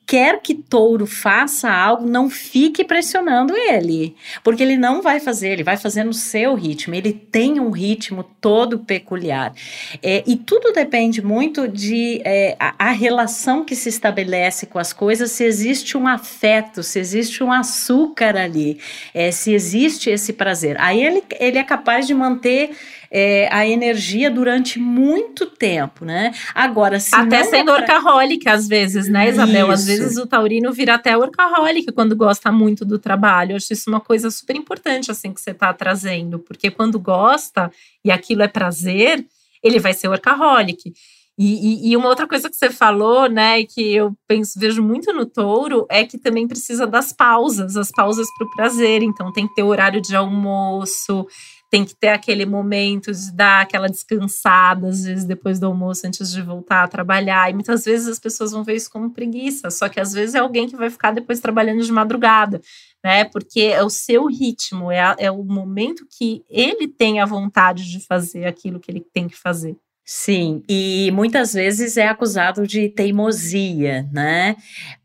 quer 0.10 0.42
que 0.42 0.56
touro 0.56 1.06
faça 1.06 1.70
algo, 1.70 2.10
não 2.10 2.32
fique 2.32 2.84
pressionando 2.84 3.56
ele, 3.56 4.16
porque 4.44 4.63
ele 4.63 4.75
não 4.75 5.04
vai 5.04 5.20
fazer, 5.20 5.50
ele 5.50 5.63
vai 5.63 5.78
fazer 5.78 6.04
no 6.04 6.16
seu 6.16 6.56
ritmo, 6.56 6.96
ele 6.96 7.13
tem 7.13 7.60
um 7.60 7.70
ritmo 7.70 8.25
todo 8.42 8.80
peculiar. 8.80 9.54
É, 10.01 10.24
e 10.25 10.36
tudo 10.36 10.74
depende 10.74 11.22
muito 11.22 11.68
de 11.68 12.24
é, 12.25 12.56
a, 12.60 12.88
a, 12.88 12.92
relação 12.92 13.63
que 13.63 13.75
se 13.75 13.89
estabelece 13.89 14.66
com 14.66 14.80
as 14.80 14.92
coisas, 14.92 15.30
se 15.32 15.44
existe 15.44 15.96
um 15.96 16.08
afeto, 16.08 16.82
se 16.82 16.98
existe 16.98 17.44
um 17.44 17.51
açúcar 17.51 18.36
ali, 18.36 18.80
é, 19.13 19.30
se 19.30 19.54
existe 19.54 20.10
esse 20.10 20.34
prazer. 20.34 20.75
Aí 20.80 21.06
ele, 21.06 21.22
ele 21.39 21.60
é 21.60 21.63
capaz 21.63 22.08
de 22.08 22.16
manter 22.16 22.72
é, 23.12 23.48
a 23.51 23.68
energia 23.68 24.30
durante 24.30 24.80
muito 24.80 25.46
tempo, 25.46 26.06
né? 26.06 26.34
Agora, 26.54 27.00
se 27.00 27.16
até 27.16 27.44
sendo 27.44 27.72
é 27.72 27.84
pra... 27.84 27.96
workaholic 27.96 28.48
às 28.48 28.68
vezes, 28.68 29.10
né, 29.10 29.30
Isabel? 29.30 29.66
Isso. 29.66 29.74
Às 29.74 29.86
vezes 29.86 30.18
o 30.18 30.28
taurino 30.28 30.72
vira 30.72 30.96
até 30.96 31.18
workaholic 31.18 31.92
quando 31.92 32.16
gosta 32.16 32.51
muito 32.51 32.86
do 32.86 33.00
trabalho. 33.00 33.54
Eu 33.54 33.58
acho 33.58 33.74
isso 33.74 33.89
uma 33.89 34.01
coisa 34.01 34.30
super 34.30 34.56
importante 34.56 35.12
assim 35.12 35.34
que 35.34 35.42
você 35.42 35.51
está 35.51 35.74
trazendo, 35.74 36.39
porque 36.39 36.70
quando 36.70 37.00
gosta 37.00 37.72
e 38.04 38.12
aquilo 38.12 38.44
é 38.44 38.48
prazer, 38.48 39.25
ele 39.63 39.80
vai 39.80 39.94
ser 39.94 40.08
workaholic. 40.08 40.94
E, 41.42 41.88
e, 41.88 41.92
e, 41.92 41.96
uma 41.96 42.10
outra 42.10 42.28
coisa 42.28 42.50
que 42.50 42.56
você 42.58 42.70
falou, 42.70 43.30
né, 43.30 43.62
e 43.62 43.66
que 43.66 43.96
eu 43.96 44.13
penso, 44.28 44.60
vejo 44.60 44.84
muito 44.84 45.13
no 45.13 45.25
touro, 45.25 45.86
é 45.89 46.04
que 46.04 46.18
também 46.18 46.46
precisa 46.46 46.86
das 46.86 47.13
pausas, 47.13 47.78
as 47.78 47.89
pausas 47.92 48.28
para 48.38 48.46
o 48.46 48.51
prazer. 48.51 49.01
Então 49.01 49.32
tem 49.32 49.48
que 49.48 49.56
ter 49.56 49.63
horário 49.63 50.01
de 50.01 50.13
almoço, 50.18 51.25
tem 51.69 51.85
que 51.85 51.95
ter 51.95 52.09
aquele 52.09 52.45
momento 52.45 53.11
de 53.11 53.31
dar 53.31 53.61
aquela 53.61 53.88
descansada, 53.88 54.88
às 54.88 55.03
vezes 55.03 55.23
depois 55.23 55.59
do 55.59 55.67
almoço, 55.67 56.07
antes 56.07 56.31
de 56.31 56.41
voltar 56.41 56.83
a 56.83 56.88
trabalhar. 56.88 57.49
E 57.49 57.53
muitas 57.53 57.85
vezes 57.85 58.07
as 58.07 58.19
pessoas 58.19 58.51
vão 58.51 58.63
ver 58.63 58.75
isso 58.75 58.89
como 58.89 59.11
preguiça, 59.11 59.69
só 59.69 59.88
que 59.88 59.99
às 59.99 60.11
vezes 60.11 60.35
é 60.35 60.39
alguém 60.39 60.67
que 60.67 60.75
vai 60.75 60.89
ficar 60.89 61.11
depois 61.11 61.39
trabalhando 61.39 61.83
de 61.83 61.91
madrugada, 61.91 62.59
né? 63.03 63.25
Porque 63.25 63.61
é 63.61 63.83
o 63.83 63.89
seu 63.89 64.25
ritmo, 64.25 64.91
é, 64.91 65.01
a, 65.01 65.15
é 65.19 65.29
o 65.29 65.43
momento 65.43 66.07
que 66.09 66.43
ele 66.49 66.88
tem 66.88 67.19
a 67.19 67.25
vontade 67.25 67.89
de 67.89 67.99
fazer 68.05 68.45
aquilo 68.45 68.79
que 68.79 68.89
ele 68.89 69.01
tem 69.01 69.27
que 69.27 69.38
fazer. 69.38 69.77
Sim, 70.12 70.63
e 70.68 71.12
muitas 71.13 71.54
vezes 71.54 71.96
é 71.96 72.08
acusado 72.08 72.66
de 72.66 72.89
teimosia, 72.89 74.10
né? 74.12 74.56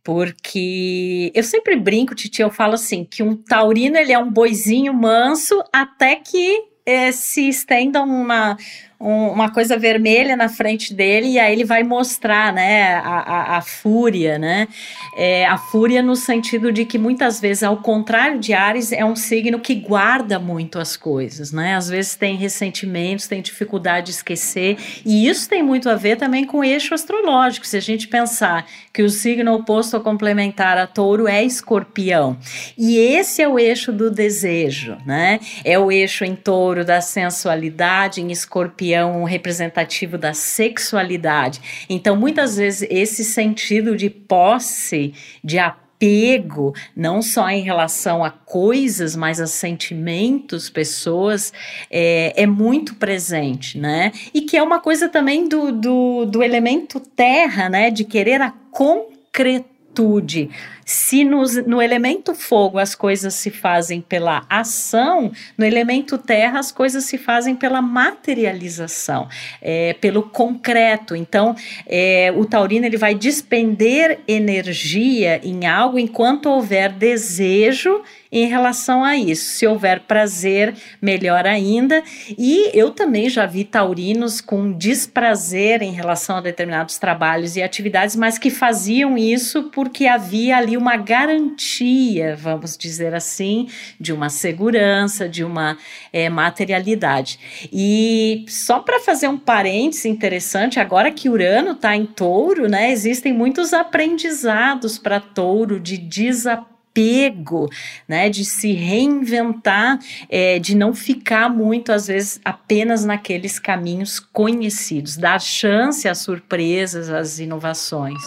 Porque 0.03 1.31
eu 1.35 1.43
sempre 1.43 1.77
brinco, 1.77 2.15
Titi, 2.15 2.41
eu 2.41 2.49
falo 2.49 2.73
assim, 2.73 3.05
que 3.05 3.23
um 3.23 3.37
taurino 3.37 3.99
ele 3.99 4.15
é 4.15 4.19
um 4.19 4.33
boizinho 4.33 4.95
manso 4.95 5.63
até 5.71 6.17
que 6.17 6.59
é, 6.87 7.13
se 7.13 7.47
estenda 7.47 8.03
uma, 8.03 8.57
um, 9.05 9.29
uma 9.29 9.51
coisa 9.51 9.77
vermelha 9.77 10.35
na 10.35 10.49
frente 10.49 10.95
dele 10.95 11.33
e 11.33 11.39
aí 11.39 11.53
ele 11.53 11.65
vai 11.65 11.83
mostrar, 11.83 12.55
né, 12.55 12.95
a, 12.95 13.01
a, 13.01 13.57
a 13.59 13.61
fúria, 13.61 14.39
né, 14.39 14.67
é, 15.15 15.45
a 15.45 15.59
fúria 15.59 16.03
no 16.03 16.17
sentido 16.17 16.73
de 16.73 16.87
que 16.87 16.97
muitas 16.97 17.39
vezes, 17.39 17.63
ao 17.63 17.77
contrário 17.77 18.41
de 18.41 18.55
Ares, 18.55 18.93
é 18.93 19.05
um 19.05 19.15
signo 19.15 19.61
que 19.61 19.75
guarda 19.75 20.39
muito 20.39 20.79
as 20.79 20.97
coisas, 20.97 21.53
né, 21.53 21.75
às 21.75 21.91
vezes 21.91 22.15
tem 22.15 22.37
ressentimentos, 22.37 23.27
tem 23.27 23.43
dificuldade 23.43 24.07
de 24.07 24.13
esquecer 24.13 24.79
e 25.05 25.29
isso 25.29 25.51
tem 25.51 25.63
muito 25.63 25.91
a 25.91 25.97
ver 25.97 26.17
também 26.17 26.47
com 26.47 26.61
o 26.61 26.65
eixo 26.65 26.95
astrológico, 26.95 27.67
se 27.67 27.77
a 27.77 27.81
gente 27.81 28.09
pensar 28.09 28.67
que 28.91 29.03
o 29.03 29.11
signo 29.11 29.53
oposto 29.53 29.99
a 29.99 30.01
complementar 30.01 30.79
a 30.79 30.87
touro 30.87 31.29
é 31.29 31.45
escorpião 31.45 32.39
e 32.79 32.97
esse 32.97 33.43
é 33.43 33.49
o 33.49 33.59
eixo 33.59 33.93
do 33.93 34.11
desejo, 34.11 34.97
né, 35.05 35.41
é 35.63 35.79
o 35.79 35.93
eixo 35.93 36.25
em 36.25 36.35
touro 36.35 36.87
da 36.87 37.03
sensualidade, 37.03 38.23
em 38.23 38.31
escorpião 38.33 38.94
um 39.03 39.25
representativo 39.25 40.19
da 40.19 40.35
sexualidade. 40.35 41.87
Então, 41.89 42.15
muitas 42.17 42.59
vezes, 42.59 42.87
esse 42.91 43.25
sentido 43.25 43.97
de 43.97 44.11
posse, 44.11 45.15
de 45.43 45.59
apego, 45.59 46.75
não 46.95 47.23
só 47.23 47.49
em 47.49 47.63
relação 47.63 48.23
a 48.23 48.31
coisas, 48.31 49.17
mas 49.17 49.41
a 49.41 49.47
sentimentos, 49.47 50.69
pessoas, 50.69 51.53
é, 51.91 52.43
é 52.43 52.47
muito 52.47 52.97
presente, 52.97 53.79
né? 53.79 54.13
E 54.35 54.43
que 54.43 54.57
é 54.57 54.63
uma 54.63 54.81
coisa 54.81 55.09
também 55.09 55.49
do, 55.49 55.73
do, 55.73 56.25
do 56.27 56.43
elemento 56.43 57.01
terra, 57.01 57.69
né? 57.71 57.91
De 57.91 58.05
querer 58.05 58.43
a 58.43 58.53
concretude 58.71 60.51
se 60.85 61.25
nos, 61.25 61.57
no 61.67 61.81
elemento 61.81 62.35
fogo 62.35 62.79
as 62.79 62.95
coisas 62.95 63.35
se 63.35 63.51
fazem 63.51 64.01
pela 64.01 64.45
ação, 64.49 65.33
no 65.57 65.65
elemento 65.65 66.19
terra 66.19 66.59
as 66.59 66.71
coisas 66.71 67.05
se 67.05 67.19
fazem 67.19 67.55
pela 67.55 67.81
materialização, 67.81 69.29
é, 69.61 69.95
pelo 69.95 70.23
concreto. 70.23 71.17
Então, 71.17 71.55
é, 71.87 72.33
o 72.37 72.45
taurino 72.45 72.87
ele 72.87 72.97
vai 72.97 73.15
despender 73.15 74.21
energia 74.27 75.41
em 75.43 75.67
algo 75.67 75.99
enquanto 75.99 76.47
houver 76.47 76.93
desejo 76.93 78.03
em 78.35 78.49
relação 78.49 79.05
a 79.05 79.17
isso. 79.17 79.45
Se 79.45 79.67
houver 79.67 80.01
prazer, 80.01 80.75
melhor 81.01 81.47
ainda. 81.47 82.03
E 82.37 82.69
eu 82.75 82.91
também 82.91 83.29
já 83.31 83.47
vi 83.47 83.63
taurinos 83.63 84.41
com 84.41 84.73
desprazer 84.73 85.83
em 85.83 85.93
relação 85.93 86.39
a 86.39 86.41
determinados 86.41 86.99
trabalhos 86.99 87.55
e 87.55 87.63
atividades, 87.63 88.17
mas 88.17 88.37
que 88.37 88.51
faziam 88.51 89.17
isso 89.17 89.71
porque 89.71 90.09
havia 90.09 90.57
ali 90.57 90.74
uma 90.77 90.97
garantia, 90.97 92.37
vamos 92.37 92.77
dizer 92.77 93.15
assim, 93.15 93.69
de 93.99 94.13
uma 94.13 94.29
segurança, 94.29 95.29
de 95.29 95.45
uma 95.45 95.77
é, 96.13 96.29
materialidade. 96.29 97.69
E 97.73 98.45
só 98.49 98.81
para 98.81 99.01
fazer 99.01 99.29
um 99.29 99.39
parêntese 99.39 100.09
interessante, 100.09 100.81
agora 100.81 101.11
que 101.11 101.29
Urano 101.29 101.73
está 101.73 101.97
em 101.97 102.07
touro, 102.07 102.69
né, 102.69 102.91
existem 102.91 103.33
muitos 103.33 103.73
aprendizados 103.73 104.99
para 104.99 105.21
touro 105.21 105.81
de 105.81 105.97
desapego 105.99 106.75
apego, 106.95 107.69
né, 108.07 108.31
de 108.31 108.45
se 108.45 108.73
reinventar, 108.73 109.99
é, 110.29 110.61
de 110.61 110.77
não 110.77 110.95
ficar 110.95 111.51
muito, 111.51 111.91
às 111.91 112.07
vezes, 112.07 112.41
apenas 112.45 113.05
naqueles 113.05 113.59
caminhos 113.59 114.21
conhecidos, 114.21 115.17
dar 115.17 115.41
chance 115.41 116.09
às 116.09 116.19
surpresas, 116.19 117.11
às 117.11 117.41
inovações. 117.41 118.23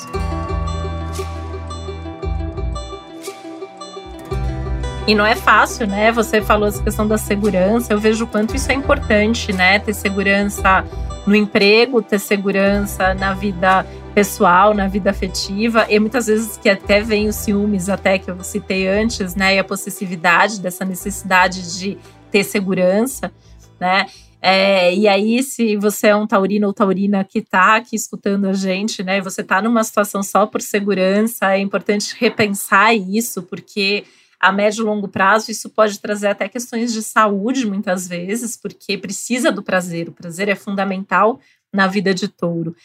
E 5.07 5.15
não 5.15 5.25
é 5.25 5.35
fácil, 5.35 5.87
né? 5.87 6.11
Você 6.11 6.41
falou 6.41 6.67
essa 6.67 6.83
questão 6.83 7.07
da 7.07 7.17
segurança. 7.17 7.93
Eu 7.93 7.99
vejo 7.99 8.25
o 8.25 8.27
quanto 8.27 8.55
isso 8.55 8.69
é 8.69 8.75
importante, 8.75 9.53
né? 9.53 9.79
Ter 9.79 9.93
segurança 9.93 10.85
no 11.25 11.33
emprego, 11.33 12.01
ter 12.01 12.19
segurança 12.19 13.13
na 13.13 13.33
vida 13.33 13.85
pessoal, 14.13 14.73
na 14.73 14.87
vida 14.87 15.11
afetiva, 15.11 15.85
e 15.89 15.99
muitas 15.99 16.25
vezes 16.25 16.57
que 16.57 16.67
até 16.67 17.01
vem 17.01 17.27
os 17.27 17.35
ciúmes, 17.35 17.87
até 17.87 18.17
que 18.17 18.31
eu 18.31 18.43
citei 18.43 18.87
antes, 18.87 19.35
né, 19.35 19.55
e 19.55 19.59
a 19.59 19.63
possessividade 19.63 20.59
dessa 20.59 20.83
necessidade 20.83 21.77
de 21.77 21.99
ter 22.31 22.43
segurança, 22.43 23.31
né? 23.79 24.07
É, 24.41 24.93
e 24.95 25.07
aí, 25.07 25.43
se 25.43 25.75
você 25.77 26.07
é 26.07 26.15
um 26.15 26.25
taurino 26.25 26.65
ou 26.65 26.73
taurina 26.73 27.23
que 27.23 27.39
está 27.39 27.75
aqui 27.75 27.95
escutando 27.95 28.47
a 28.47 28.53
gente, 28.53 29.03
né, 29.03 29.21
você 29.21 29.41
está 29.41 29.61
numa 29.61 29.83
situação 29.83 30.23
só 30.23 30.47
por 30.47 30.61
segurança, 30.61 31.53
é 31.53 31.59
importante 31.59 32.15
repensar 32.17 32.95
isso, 32.95 33.43
porque 33.43 34.03
a 34.39 34.51
médio 34.51 34.83
e 34.83 34.85
longo 34.85 35.07
prazo 35.07 35.51
isso 35.51 35.69
pode 35.69 35.99
trazer 35.99 36.27
até 36.27 36.47
questões 36.47 36.93
de 36.93 37.01
saúde, 37.01 37.65
muitas 37.65 38.07
vezes, 38.07 38.55
porque 38.55 38.97
precisa 38.97 39.51
do 39.51 39.63
prazer. 39.63 40.09
O 40.09 40.13
prazer 40.13 40.47
é 40.47 40.55
fundamental 40.55 41.39
na 41.73 41.87
vida 41.87 42.13
de 42.13 42.27
touro. 42.27 42.75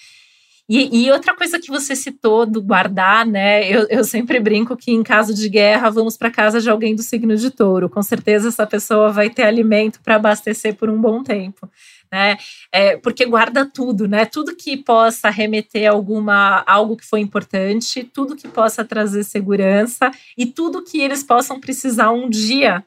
E, 0.68 1.04
e, 1.04 1.11
outra 1.11 1.35
coisa 1.37 1.59
que 1.59 1.71
você 1.71 1.94
citou 1.94 2.47
do 2.47 2.62
guardar, 2.62 3.26
né? 3.26 3.68
Eu, 3.68 3.87
eu 3.90 4.04
sempre 4.04 4.38
brinco 4.40 4.76
que 4.76 4.92
em 4.92 5.02
caso 5.02 5.35
de 5.35 5.49
guerra 5.49 5.90
vamos 5.90 6.16
para 6.16 6.30
casa 6.30 6.61
de 6.61 6.71
alguém 6.71 6.94
do 6.94 7.02
signo 7.02 7.37
de 7.37 7.50
touro. 7.50 7.90
Com 7.90 8.02
certeza 8.02 8.49
essa 8.49 8.66
pessoa 8.66 9.11
vai 9.11 9.28
ter 9.28 9.42
alimento 9.42 10.00
para 10.00 10.16
abastecer 10.16 10.75
por 10.76 10.88
um 10.88 11.00
bom 11.00 11.23
tempo, 11.23 11.68
né? 12.12 12.37
É, 12.71 12.97
porque 12.99 13.25
guarda 13.25 13.64
tudo, 13.64 14.07
né? 14.07 14.26
Tudo 14.26 14.54
que 14.54 14.76
possa 14.76 15.31
remeter 15.31 15.90
alguma 15.90 16.62
algo 16.66 16.97
que 16.97 17.07
foi 17.07 17.21
importante, 17.21 18.04
tudo 18.04 18.37
que 18.37 18.47
possa 18.47 18.85
trazer 18.85 19.25
segurança 19.25 20.11
e 20.37 20.45
tudo 20.45 20.85
que 20.85 21.00
eles 21.00 21.23
possam 21.23 21.59
precisar 21.59 22.11
um 22.11 22.28
dia 22.28 22.85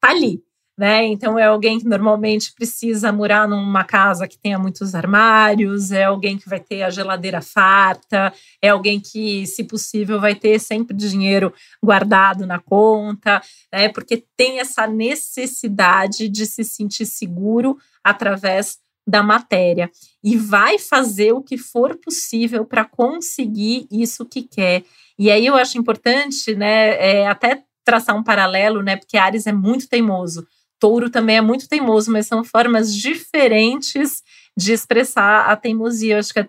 tá 0.00 0.10
ali 0.10 0.42
né? 0.76 1.04
Então 1.04 1.38
é 1.38 1.44
alguém 1.44 1.78
que 1.78 1.86
normalmente 1.86 2.52
precisa 2.54 3.12
morar 3.12 3.46
numa 3.46 3.84
casa 3.84 4.26
que 4.26 4.38
tenha 4.38 4.58
muitos 4.58 4.94
armários, 4.94 5.92
é 5.92 6.04
alguém 6.04 6.38
que 6.38 6.48
vai 6.48 6.60
ter 6.60 6.82
a 6.82 6.90
geladeira 6.90 7.42
farta, 7.42 8.32
é 8.60 8.70
alguém 8.70 8.98
que, 8.98 9.46
se 9.46 9.64
possível, 9.64 10.20
vai 10.20 10.34
ter 10.34 10.58
sempre 10.58 10.96
dinheiro 10.96 11.52
guardado 11.82 12.46
na 12.46 12.58
conta, 12.58 13.42
né? 13.72 13.88
Porque 13.90 14.24
tem 14.36 14.60
essa 14.60 14.86
necessidade 14.86 16.28
de 16.28 16.46
se 16.46 16.64
sentir 16.64 17.06
seguro 17.06 17.76
através 18.02 18.78
da 19.06 19.22
matéria 19.22 19.90
e 20.22 20.36
vai 20.36 20.78
fazer 20.78 21.32
o 21.32 21.42
que 21.42 21.58
for 21.58 21.96
possível 21.96 22.64
para 22.64 22.84
conseguir 22.84 23.86
isso 23.90 24.24
que 24.24 24.42
quer. 24.42 24.84
E 25.18 25.30
aí 25.30 25.44
eu 25.44 25.56
acho 25.56 25.76
importante, 25.76 26.54
né, 26.54 26.90
é, 26.94 27.26
até 27.26 27.64
traçar 27.84 28.16
um 28.16 28.22
paralelo, 28.22 28.80
né, 28.80 28.96
porque 28.96 29.16
Ares 29.16 29.46
é 29.46 29.52
muito 29.52 29.88
teimoso 29.88 30.46
touro 30.82 31.08
também 31.08 31.36
é 31.36 31.40
muito 31.40 31.68
teimoso, 31.68 32.10
mas 32.10 32.26
são 32.26 32.42
formas 32.42 32.92
diferentes 32.92 34.20
de 34.56 34.72
expressar 34.72 35.48
a 35.48 35.54
teimosia. 35.54 36.14
Eu 36.14 36.18
acho 36.18 36.32
que 36.32 36.40
a 36.40 36.46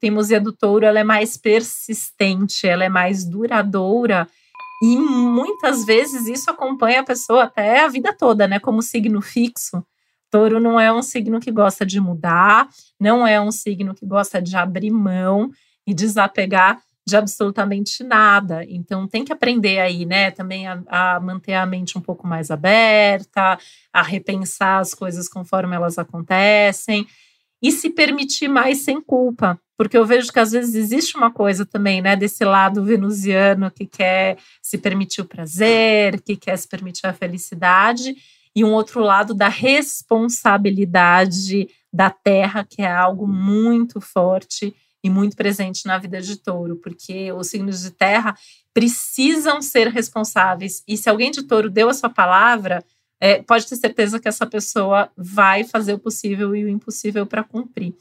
teimosia 0.00 0.40
do 0.40 0.52
touro 0.52 0.84
ela 0.84 0.98
é 0.98 1.04
mais 1.04 1.36
persistente, 1.36 2.66
ela 2.66 2.82
é 2.82 2.88
mais 2.88 3.24
duradoura. 3.24 4.26
E 4.82 4.96
muitas 4.96 5.84
vezes 5.84 6.26
isso 6.26 6.50
acompanha 6.50 7.02
a 7.02 7.04
pessoa 7.04 7.44
até 7.44 7.84
a 7.84 7.88
vida 7.88 8.12
toda, 8.12 8.48
né? 8.48 8.58
Como 8.58 8.82
signo 8.82 9.22
fixo. 9.22 9.86
Touro 10.32 10.58
não 10.58 10.80
é 10.80 10.92
um 10.92 11.00
signo 11.00 11.38
que 11.38 11.52
gosta 11.52 11.86
de 11.86 12.00
mudar, 12.00 12.68
não 12.98 13.24
é 13.24 13.40
um 13.40 13.52
signo 13.52 13.94
que 13.94 14.04
gosta 14.04 14.42
de 14.42 14.56
abrir 14.56 14.90
mão 14.90 15.48
e 15.86 15.94
desapegar 15.94 16.82
de 17.06 17.16
absolutamente 17.16 18.02
nada. 18.02 18.64
Então 18.68 19.06
tem 19.06 19.24
que 19.24 19.32
aprender 19.32 19.78
aí, 19.78 20.04
né? 20.04 20.32
Também 20.32 20.66
a, 20.66 20.82
a, 20.88 21.20
manter 21.20 21.54
a 21.54 21.64
mente 21.64 21.96
um 21.96 22.00
pouco 22.00 22.26
mais 22.26 22.50
aberta, 22.50 23.56
a 23.92 24.02
repensar 24.02 24.80
as 24.80 24.92
coisas 24.92 25.28
conforme 25.28 25.76
elas 25.76 25.98
acontecem 25.98 27.06
e 27.62 27.70
se 27.70 27.90
permitir 27.90 28.48
mais 28.48 28.78
sem 28.78 29.00
culpa. 29.00 29.56
Porque 29.78 29.96
eu 29.96 30.04
vejo 30.04 30.32
que 30.32 30.40
às 30.40 30.50
vezes 30.52 30.74
existe 30.74 31.16
uma 31.16 31.30
coisa 31.30 31.64
também, 31.64 32.02
né, 32.02 32.16
desse 32.16 32.44
lado 32.44 32.82
venusiano 32.82 33.70
que 33.70 33.86
quer 33.86 34.36
se 34.62 34.78
permitir 34.78 35.20
o 35.20 35.26
prazer, 35.26 36.20
que 36.22 36.34
quer 36.34 36.56
se 36.56 36.66
permitir 36.66 37.06
a 37.06 37.12
felicidade, 37.12 38.16
e 38.54 38.64
um 38.64 38.72
outro 38.72 39.00
lado 39.00 39.34
da 39.34 39.48
responsabilidade 39.48 41.68
da 41.92 42.08
terra, 42.08 42.64
que 42.64 42.80
é 42.80 42.90
algo 42.90 43.28
muito 43.28 44.00
forte 44.00 44.74
e 45.06 45.10
muito 45.10 45.36
presente 45.36 45.86
na 45.86 45.98
vida 45.98 46.20
de 46.20 46.36
touro, 46.36 46.76
porque 46.76 47.32
os 47.32 47.46
signos 47.46 47.80
de 47.80 47.92
terra 47.92 48.36
precisam 48.74 49.62
ser 49.62 49.86
responsáveis. 49.88 50.82
E 50.86 50.96
se 50.96 51.08
alguém 51.08 51.30
de 51.30 51.44
touro 51.44 51.70
deu 51.70 51.88
a 51.88 51.94
sua 51.94 52.10
palavra, 52.10 52.84
é, 53.20 53.40
pode 53.40 53.68
ter 53.68 53.76
certeza 53.76 54.18
que 54.18 54.26
essa 54.26 54.44
pessoa 54.44 55.08
vai 55.16 55.62
fazer 55.62 55.94
o 55.94 55.98
possível 55.98 56.56
e 56.56 56.64
o 56.64 56.68
impossível 56.68 57.24
para 57.24 57.44
cumprir. 57.44 57.94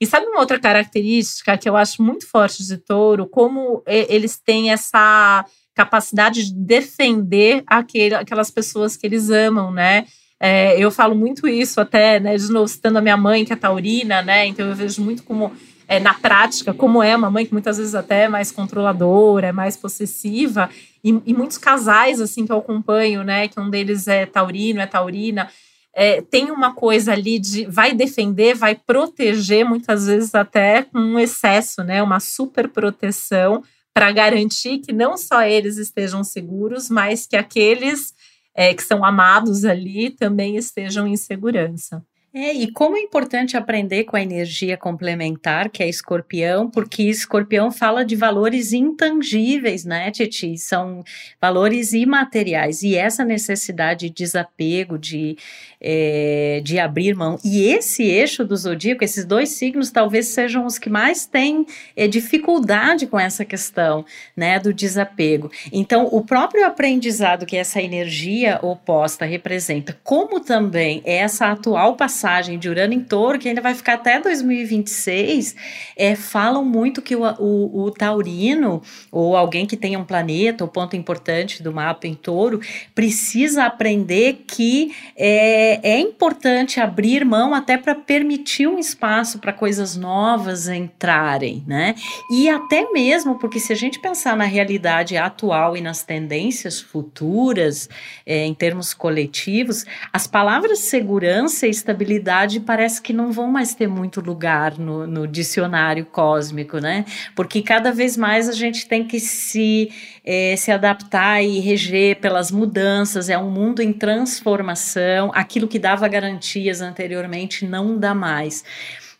E 0.00 0.06
sabe 0.06 0.26
uma 0.26 0.38
outra 0.38 0.58
característica 0.60 1.58
que 1.58 1.68
eu 1.68 1.76
acho 1.76 2.00
muito 2.00 2.26
forte 2.26 2.64
de 2.64 2.78
touro? 2.78 3.26
Como 3.26 3.82
eles 3.86 4.38
têm 4.38 4.70
essa 4.70 5.44
capacidade 5.74 6.44
de 6.44 6.54
defender 6.54 7.64
aquele, 7.66 8.14
aquelas 8.14 8.48
pessoas 8.48 8.96
que 8.96 9.04
eles 9.04 9.28
amam, 9.28 9.72
né? 9.72 10.06
É, 10.38 10.78
eu 10.78 10.90
falo 10.90 11.16
muito 11.16 11.48
isso 11.48 11.80
até, 11.80 12.20
né? 12.20 12.36
De 12.36 12.50
novo, 12.52 12.68
citando 12.68 12.98
a 12.98 13.02
minha 13.02 13.16
mãe, 13.16 13.44
que 13.44 13.52
é 13.52 13.56
taurina, 13.56 14.22
né? 14.22 14.46
Então 14.46 14.68
eu 14.68 14.74
vejo 14.74 15.02
muito 15.02 15.24
como 15.24 15.52
é, 15.86 16.00
na 16.00 16.14
prática, 16.14 16.72
como 16.72 17.02
é 17.02 17.14
uma 17.16 17.30
mãe 17.30 17.46
que 17.46 17.52
muitas 17.52 17.78
vezes 17.78 17.94
até 17.94 18.24
é 18.24 18.28
mais 18.28 18.50
controladora, 18.50 19.48
é 19.48 19.52
mais 19.52 19.76
possessiva, 19.76 20.70
e, 21.02 21.10
e, 21.26 21.34
muitos 21.34 21.58
casais 21.58 22.20
assim 22.20 22.46
que 22.46 22.52
eu 22.52 22.58
acompanho, 22.58 23.22
né, 23.22 23.48
que 23.48 23.60
um 23.60 23.68
deles 23.68 24.08
é 24.08 24.24
taurino, 24.24 24.80
é 24.80 24.86
taurina, 24.86 25.50
é, 25.94 26.22
tem 26.22 26.50
uma 26.50 26.74
coisa 26.74 27.12
ali 27.12 27.38
de 27.38 27.66
vai 27.66 27.92
defender, 27.92 28.54
vai 28.54 28.74
proteger, 28.74 29.64
muitas 29.64 30.06
vezes 30.06 30.34
até 30.34 30.82
com 30.82 30.98
um 30.98 31.18
excesso, 31.18 31.84
né, 31.84 32.02
uma 32.02 32.20
super 32.20 32.68
proteção 32.68 33.62
para 33.92 34.10
garantir 34.10 34.78
que 34.78 34.92
não 34.92 35.16
só 35.16 35.42
eles 35.42 35.76
estejam 35.76 36.24
seguros, 36.24 36.90
mas 36.90 37.26
que 37.26 37.36
aqueles 37.36 38.12
é, 38.54 38.72
que 38.74 38.82
são 38.82 39.04
amados 39.04 39.64
ali 39.64 40.10
também 40.10 40.56
estejam 40.56 41.06
em 41.06 41.16
segurança. 41.16 42.04
É, 42.36 42.52
e 42.52 42.68
como 42.72 42.96
é 42.96 43.00
importante 43.00 43.56
aprender 43.56 44.02
com 44.02 44.16
a 44.16 44.20
energia 44.20 44.76
complementar, 44.76 45.70
que 45.70 45.84
é 45.84 45.88
escorpião, 45.88 46.68
porque 46.68 47.04
escorpião 47.04 47.70
fala 47.70 48.04
de 48.04 48.16
valores 48.16 48.72
intangíveis, 48.72 49.84
né, 49.84 50.10
Titi? 50.10 50.58
São 50.58 51.04
valores 51.40 51.92
imateriais. 51.92 52.82
E 52.82 52.96
essa 52.96 53.24
necessidade 53.24 54.08
de 54.08 54.14
desapego, 54.24 54.98
de, 54.98 55.36
é, 55.80 56.60
de 56.64 56.80
abrir 56.80 57.14
mão. 57.14 57.38
E 57.44 57.66
esse 57.68 58.02
eixo 58.02 58.44
do 58.44 58.56
zodíaco, 58.56 59.04
esses 59.04 59.24
dois 59.24 59.50
signos, 59.50 59.92
talvez 59.92 60.26
sejam 60.26 60.66
os 60.66 60.76
que 60.76 60.90
mais 60.90 61.26
têm 61.26 61.64
é, 61.94 62.08
dificuldade 62.08 63.06
com 63.06 63.20
essa 63.20 63.44
questão, 63.44 64.04
né, 64.36 64.58
do 64.58 64.74
desapego. 64.74 65.52
Então, 65.72 66.08
o 66.10 66.20
próprio 66.24 66.66
aprendizado 66.66 67.46
que 67.46 67.56
essa 67.56 67.80
energia 67.80 68.58
oposta 68.60 69.24
representa, 69.24 69.96
como 70.02 70.40
também 70.40 71.00
essa 71.04 71.52
atual 71.52 71.94
passagem 71.94 72.23
passagem 72.24 72.58
de 72.58 72.70
Urano 72.70 72.94
em 72.94 73.00
Touro, 73.00 73.38
que 73.38 73.46
ainda 73.46 73.60
vai 73.60 73.74
ficar 73.74 73.94
até 73.94 74.18
2026, 74.18 75.54
é, 75.94 76.16
falam 76.16 76.64
muito 76.64 77.02
que 77.02 77.14
o, 77.14 77.22
o, 77.38 77.84
o 77.84 77.90
taurino, 77.90 78.80
ou 79.12 79.36
alguém 79.36 79.66
que 79.66 79.76
tenha 79.76 79.98
um 79.98 80.04
planeta, 80.04 80.64
o 80.64 80.68
ponto 80.68 80.96
importante 80.96 81.62
do 81.62 81.70
mapa 81.70 82.06
em 82.06 82.14
Touro, 82.14 82.60
precisa 82.94 83.64
aprender 83.64 84.44
que 84.46 84.94
é, 85.14 85.80
é 85.96 86.00
importante 86.00 86.80
abrir 86.80 87.26
mão 87.26 87.54
até 87.54 87.76
para 87.76 87.94
permitir 87.94 88.66
um 88.66 88.78
espaço 88.78 89.38
para 89.38 89.52
coisas 89.52 89.94
novas 89.94 90.66
entrarem, 90.66 91.62
né? 91.66 91.94
E 92.30 92.48
até 92.48 92.90
mesmo 92.90 93.38
porque 93.38 93.60
se 93.60 93.70
a 93.70 93.76
gente 93.76 94.00
pensar 94.00 94.34
na 94.34 94.44
realidade 94.44 95.14
atual 95.18 95.76
e 95.76 95.82
nas 95.82 96.02
tendências 96.02 96.80
futuras, 96.80 97.86
é, 98.24 98.46
em 98.46 98.54
termos 98.54 98.94
coletivos, 98.94 99.84
as 100.10 100.26
palavras 100.26 100.78
segurança 100.78 101.66
e 101.66 101.70
estabilidade 101.70 102.13
parece 102.60 103.00
que 103.00 103.12
não 103.12 103.32
vão 103.32 103.48
mais 103.48 103.74
ter 103.74 103.86
muito 103.86 104.20
lugar 104.20 104.78
no, 104.78 105.06
no 105.06 105.26
dicionário 105.26 106.04
cósmico, 106.04 106.78
né? 106.78 107.04
Porque 107.34 107.62
cada 107.62 107.92
vez 107.92 108.16
mais 108.16 108.48
a 108.48 108.52
gente 108.52 108.86
tem 108.86 109.04
que 109.04 109.20
se, 109.20 109.90
é, 110.24 110.54
se 110.56 110.70
adaptar 110.70 111.42
e 111.42 111.60
reger 111.60 112.20
pelas 112.20 112.50
mudanças, 112.50 113.28
é 113.28 113.38
um 113.38 113.50
mundo 113.50 113.80
em 113.82 113.92
transformação, 113.92 115.30
aquilo 115.34 115.68
que 115.68 115.78
dava 115.78 116.06
garantias 116.08 116.80
anteriormente 116.80 117.66
não 117.66 117.98
dá 117.98 118.14
mais. 118.14 118.64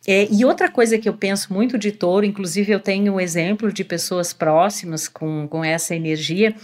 É, 0.07 0.29
e 0.31 0.45
outra 0.45 0.71
coisa 0.71 0.99
que 0.99 1.09
eu 1.09 1.15
penso 1.15 1.53
muito 1.53 1.79
de 1.79 1.91
touro, 1.91 2.27
inclusive 2.27 2.71
eu 2.71 2.81
tenho 2.81 3.15
um 3.15 3.21
exemplo 3.21 3.73
de 3.73 3.83
pessoas 3.83 4.33
próximas 4.33 5.09
com, 5.09 5.49
com 5.49 5.65
essa 5.65 5.95
energia, 5.95 6.55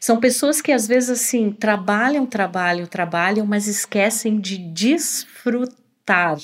são 0.00 0.20
pessoas 0.20 0.60
que 0.60 0.70
às 0.70 0.86
vezes 0.86 1.10
assim 1.10 1.50
trabalham, 1.50 2.24
trabalham, 2.24 2.86
trabalham, 2.86 3.44
mas 3.44 3.66
esquecem 3.66 4.38
de 4.38 4.58
desfrutar 4.58 6.36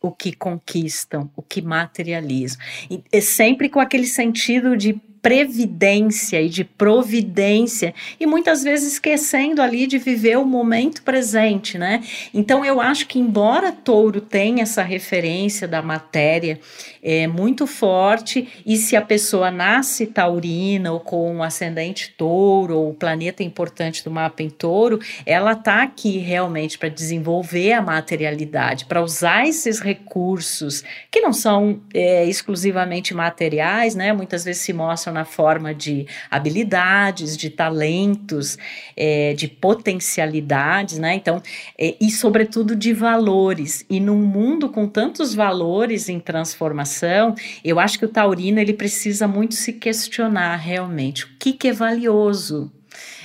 o 0.00 0.12
que 0.12 0.32
conquistam, 0.32 1.28
o 1.34 1.42
que 1.42 1.60
materializam. 1.60 2.58
E 2.88 3.02
é 3.10 3.20
sempre 3.20 3.68
com 3.68 3.80
aquele 3.80 4.06
sentido 4.06 4.76
de 4.76 5.00
previdência 5.22 6.40
e 6.40 6.48
de 6.48 6.64
providência 6.64 7.94
e 8.18 8.26
muitas 8.26 8.62
vezes 8.62 8.94
esquecendo 8.94 9.60
ali 9.60 9.86
de 9.86 9.98
viver 9.98 10.38
o 10.38 10.44
momento 10.44 11.02
presente, 11.02 11.76
né? 11.78 12.02
Então 12.32 12.64
eu 12.64 12.80
acho 12.80 13.06
que 13.06 13.18
embora 13.18 13.72
Touro 13.72 14.20
tenha 14.20 14.62
essa 14.62 14.82
referência 14.82 15.66
da 15.66 15.82
matéria 15.82 16.60
é 17.02 17.26
muito 17.26 17.66
forte 17.66 18.48
e 18.64 18.76
se 18.76 18.96
a 18.96 19.02
pessoa 19.02 19.50
nasce 19.50 20.06
taurina 20.06 20.92
ou 20.92 21.00
com 21.00 21.32
um 21.32 21.42
ascendente 21.42 22.14
touro 22.16 22.76
ou 22.76 22.90
o 22.90 22.94
planeta 22.94 23.42
importante 23.42 24.04
do 24.04 24.10
mapa 24.10 24.42
em 24.42 24.50
touro, 24.50 24.98
ela 25.24 25.54
tá 25.54 25.82
aqui 25.82 26.18
realmente 26.18 26.78
para 26.78 26.88
desenvolver 26.88 27.72
a 27.72 27.82
materialidade, 27.82 28.84
para 28.84 29.02
usar 29.02 29.46
esses 29.46 29.80
recursos 29.80 30.84
que 31.10 31.20
não 31.20 31.32
são 31.32 31.80
é, 31.94 32.24
exclusivamente 32.24 33.14
materiais, 33.14 33.94
né? 33.94 34.12
Muitas 34.12 34.44
vezes 34.44 34.62
se 34.62 34.72
mostram 34.72 35.07
na 35.12 35.24
forma 35.24 35.74
de 35.74 36.06
habilidades, 36.30 37.36
de 37.36 37.50
talentos, 37.50 38.58
é, 38.96 39.34
de 39.34 39.48
potencialidades, 39.48 40.98
né? 40.98 41.14
Então, 41.14 41.42
é, 41.78 41.96
e 42.00 42.10
sobretudo 42.10 42.74
de 42.74 42.92
valores. 42.92 43.84
E 43.88 44.00
num 44.00 44.22
mundo 44.22 44.68
com 44.68 44.86
tantos 44.86 45.34
valores 45.34 46.08
em 46.08 46.20
transformação, 46.20 47.34
eu 47.64 47.78
acho 47.78 47.98
que 47.98 48.04
o 48.04 48.08
taurino 48.08 48.60
ele 48.60 48.72
precisa 48.72 49.26
muito 49.26 49.54
se 49.54 49.72
questionar 49.72 50.56
realmente 50.56 51.24
o 51.24 51.28
que, 51.38 51.52
que 51.52 51.68
é 51.68 51.72
valioso 51.72 52.72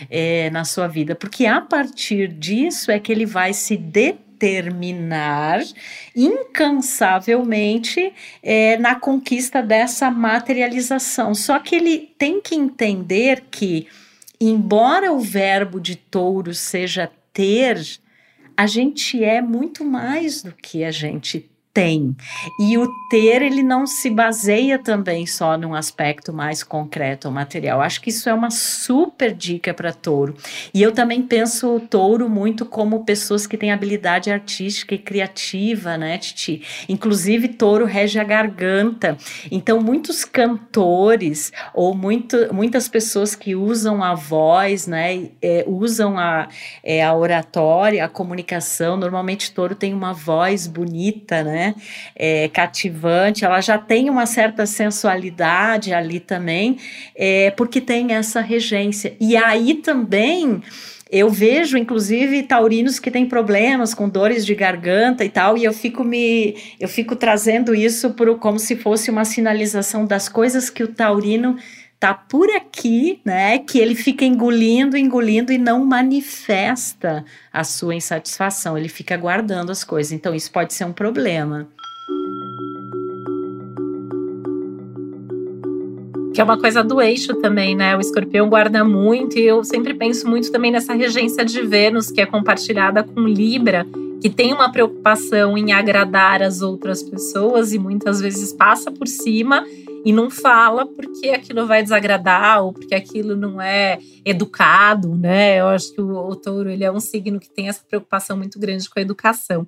é, 0.09 0.49
na 0.49 0.63
sua 0.65 0.87
vida, 0.87 1.15
porque 1.15 1.45
a 1.45 1.61
partir 1.61 2.27
disso 2.27 2.91
é 2.91 2.99
que 2.99 3.11
ele 3.11 3.25
vai 3.25 3.53
se 3.53 3.75
determinar 3.77 4.22
terminar 4.43 5.61
incansavelmente 6.13 8.11
é, 8.43 8.75
na 8.75 8.93
conquista 8.93 9.63
dessa 9.63 10.11
materialização. 10.11 11.33
Só 11.33 11.59
que 11.59 11.77
ele 11.77 12.13
tem 12.17 12.41
que 12.41 12.53
entender 12.53 13.45
que, 13.49 13.87
embora 14.41 15.13
o 15.13 15.19
verbo 15.21 15.79
de 15.79 15.95
touro 15.95 16.53
seja 16.53 17.09
ter, 17.31 17.81
a 18.57 18.67
gente 18.67 19.23
é 19.23 19.41
muito 19.41 19.85
mais 19.85 20.43
do 20.43 20.51
que 20.51 20.83
a 20.83 20.91
gente 20.91 21.49
tem. 21.73 22.15
E 22.59 22.77
o 22.77 22.87
ter, 23.09 23.41
ele 23.41 23.63
não 23.63 23.87
se 23.87 24.09
baseia 24.09 24.77
também 24.77 25.25
só 25.25 25.57
num 25.57 25.73
aspecto 25.73 26.31
mais 26.31 26.61
concreto 26.63 27.27
ou 27.27 27.33
material. 27.33 27.81
Acho 27.81 27.99
que 27.99 28.11
isso 28.11 28.29
é 28.29 28.33
uma 28.33 28.51
super 28.51 29.33
dica 29.33 29.73
para 29.73 29.91
touro. 29.91 30.35
E 30.73 30.81
eu 30.81 30.91
também 30.91 31.23
penso 31.23 31.75
o 31.75 31.79
touro 31.79 32.29
muito 32.29 32.65
como 32.65 33.03
pessoas 33.03 33.47
que 33.47 33.57
têm 33.57 33.71
habilidade 33.71 34.29
artística 34.29 34.93
e 34.93 34.99
criativa, 34.99 35.97
né, 35.97 36.17
Titi? 36.17 36.61
Inclusive, 36.87 37.47
touro 37.47 37.85
rege 37.85 38.19
a 38.19 38.23
garganta. 38.23 39.17
Então, 39.51 39.81
muitos 39.81 40.23
cantores 40.23 41.51
ou 41.73 41.95
muito, 41.95 42.53
muitas 42.53 42.87
pessoas 42.87 43.35
que 43.35 43.55
usam 43.55 44.03
a 44.03 44.13
voz, 44.13 44.85
né, 44.85 45.29
é, 45.41 45.63
usam 45.67 46.19
a, 46.19 46.47
é, 46.83 47.03
a 47.03 47.15
oratória, 47.15 48.05
a 48.05 48.09
comunicação. 48.09 48.95
Normalmente, 48.95 49.51
touro 49.51 49.73
tem 49.73 49.93
uma 49.93 50.13
voz 50.13 50.67
bonita, 50.67 51.43
né? 51.43 51.62
Né? 51.63 51.75
É, 52.15 52.49
cativante, 52.49 53.45
ela 53.45 53.61
já 53.61 53.77
tem 53.77 54.09
uma 54.09 54.25
certa 54.25 54.65
sensualidade 54.65 55.93
ali 55.93 56.19
também, 56.19 56.77
é, 57.15 57.51
porque 57.51 57.79
tem 57.79 58.13
essa 58.13 58.41
regência. 58.41 59.15
E 59.19 59.37
aí 59.37 59.75
também 59.75 60.61
eu 61.09 61.29
vejo, 61.29 61.77
inclusive, 61.77 62.43
taurinos 62.43 62.99
que 62.99 63.11
têm 63.11 63.25
problemas 63.25 63.93
com 63.93 64.09
dores 64.09 64.45
de 64.45 64.55
garganta 64.55 65.23
e 65.23 65.29
tal, 65.29 65.55
e 65.55 65.63
eu 65.63 65.71
fico 65.71 66.03
me, 66.03 66.55
eu 66.79 66.89
fico 66.89 67.15
trazendo 67.15 67.75
isso 67.75 68.11
pro, 68.11 68.37
como 68.37 68.57
se 68.57 68.75
fosse 68.75 69.11
uma 69.11 69.23
sinalização 69.23 70.05
das 70.05 70.27
coisas 70.27 70.71
que 70.71 70.83
o 70.83 70.87
taurino 70.87 71.55
tá 72.03 72.13
por 72.13 72.49
aqui, 72.49 73.21
né? 73.23 73.59
Que 73.59 73.79
ele 73.79 73.95
fica 73.95 74.25
engolindo, 74.25 74.97
engolindo 74.97 75.53
e 75.53 75.57
não 75.57 75.85
manifesta 75.85 77.23
a 77.51 77.63
sua 77.63 77.95
insatisfação. 77.95 78.77
Ele 78.77 78.89
fica 78.89 79.15
guardando 79.15 79.71
as 79.71 79.85
coisas. 79.85 80.11
Então 80.11 80.35
isso 80.35 80.51
pode 80.51 80.73
ser 80.73 80.83
um 80.83 80.91
problema. 80.91 81.65
que 86.33 86.41
é 86.41 86.43
uma 86.43 86.59
coisa 86.59 86.83
do 86.83 86.99
eixo 86.99 87.35
também, 87.35 87.75
né? 87.75 87.95
O 87.95 87.99
escorpião 87.99 88.49
guarda 88.49 88.83
muito 88.83 89.37
e 89.37 89.45
eu 89.45 89.63
sempre 89.63 89.93
penso 89.93 90.27
muito 90.27 90.51
também 90.51 90.71
nessa 90.71 90.93
regência 90.93 91.45
de 91.45 91.61
Vênus 91.61 92.09
que 92.09 92.19
é 92.19 92.25
compartilhada 92.25 93.03
com 93.03 93.21
Libra, 93.21 93.85
que 94.19 94.31
tem 94.31 94.51
uma 94.51 94.71
preocupação 94.71 95.55
em 95.55 95.71
agradar 95.71 96.41
as 96.41 96.63
outras 96.63 97.03
pessoas 97.03 97.71
e 97.71 97.77
muitas 97.77 98.19
vezes 98.19 98.51
passa 98.51 98.91
por 98.91 99.07
cima 99.07 99.63
e 100.05 100.11
não 100.11 100.29
fala 100.29 100.85
porque 100.85 101.29
aquilo 101.29 101.65
vai 101.65 101.81
desagradar 101.81 102.63
ou 102.63 102.73
porque 102.73 102.93
aquilo 102.93 103.35
não 103.35 103.61
é 103.61 103.99
educado, 104.25 105.15
né? 105.15 105.59
Eu 105.59 105.67
acho 105.67 105.93
que 105.93 106.01
o, 106.01 106.29
o 106.29 106.35
touro 106.35 106.69
ele 106.69 106.83
é 106.83 106.91
um 106.91 106.99
signo 106.99 107.39
que 107.39 107.49
tem 107.49 107.69
essa 107.69 107.83
preocupação 107.87 108.35
muito 108.35 108.59
grande 108.59 108.89
com 108.89 108.99
a 108.99 109.01
educação. 109.01 109.67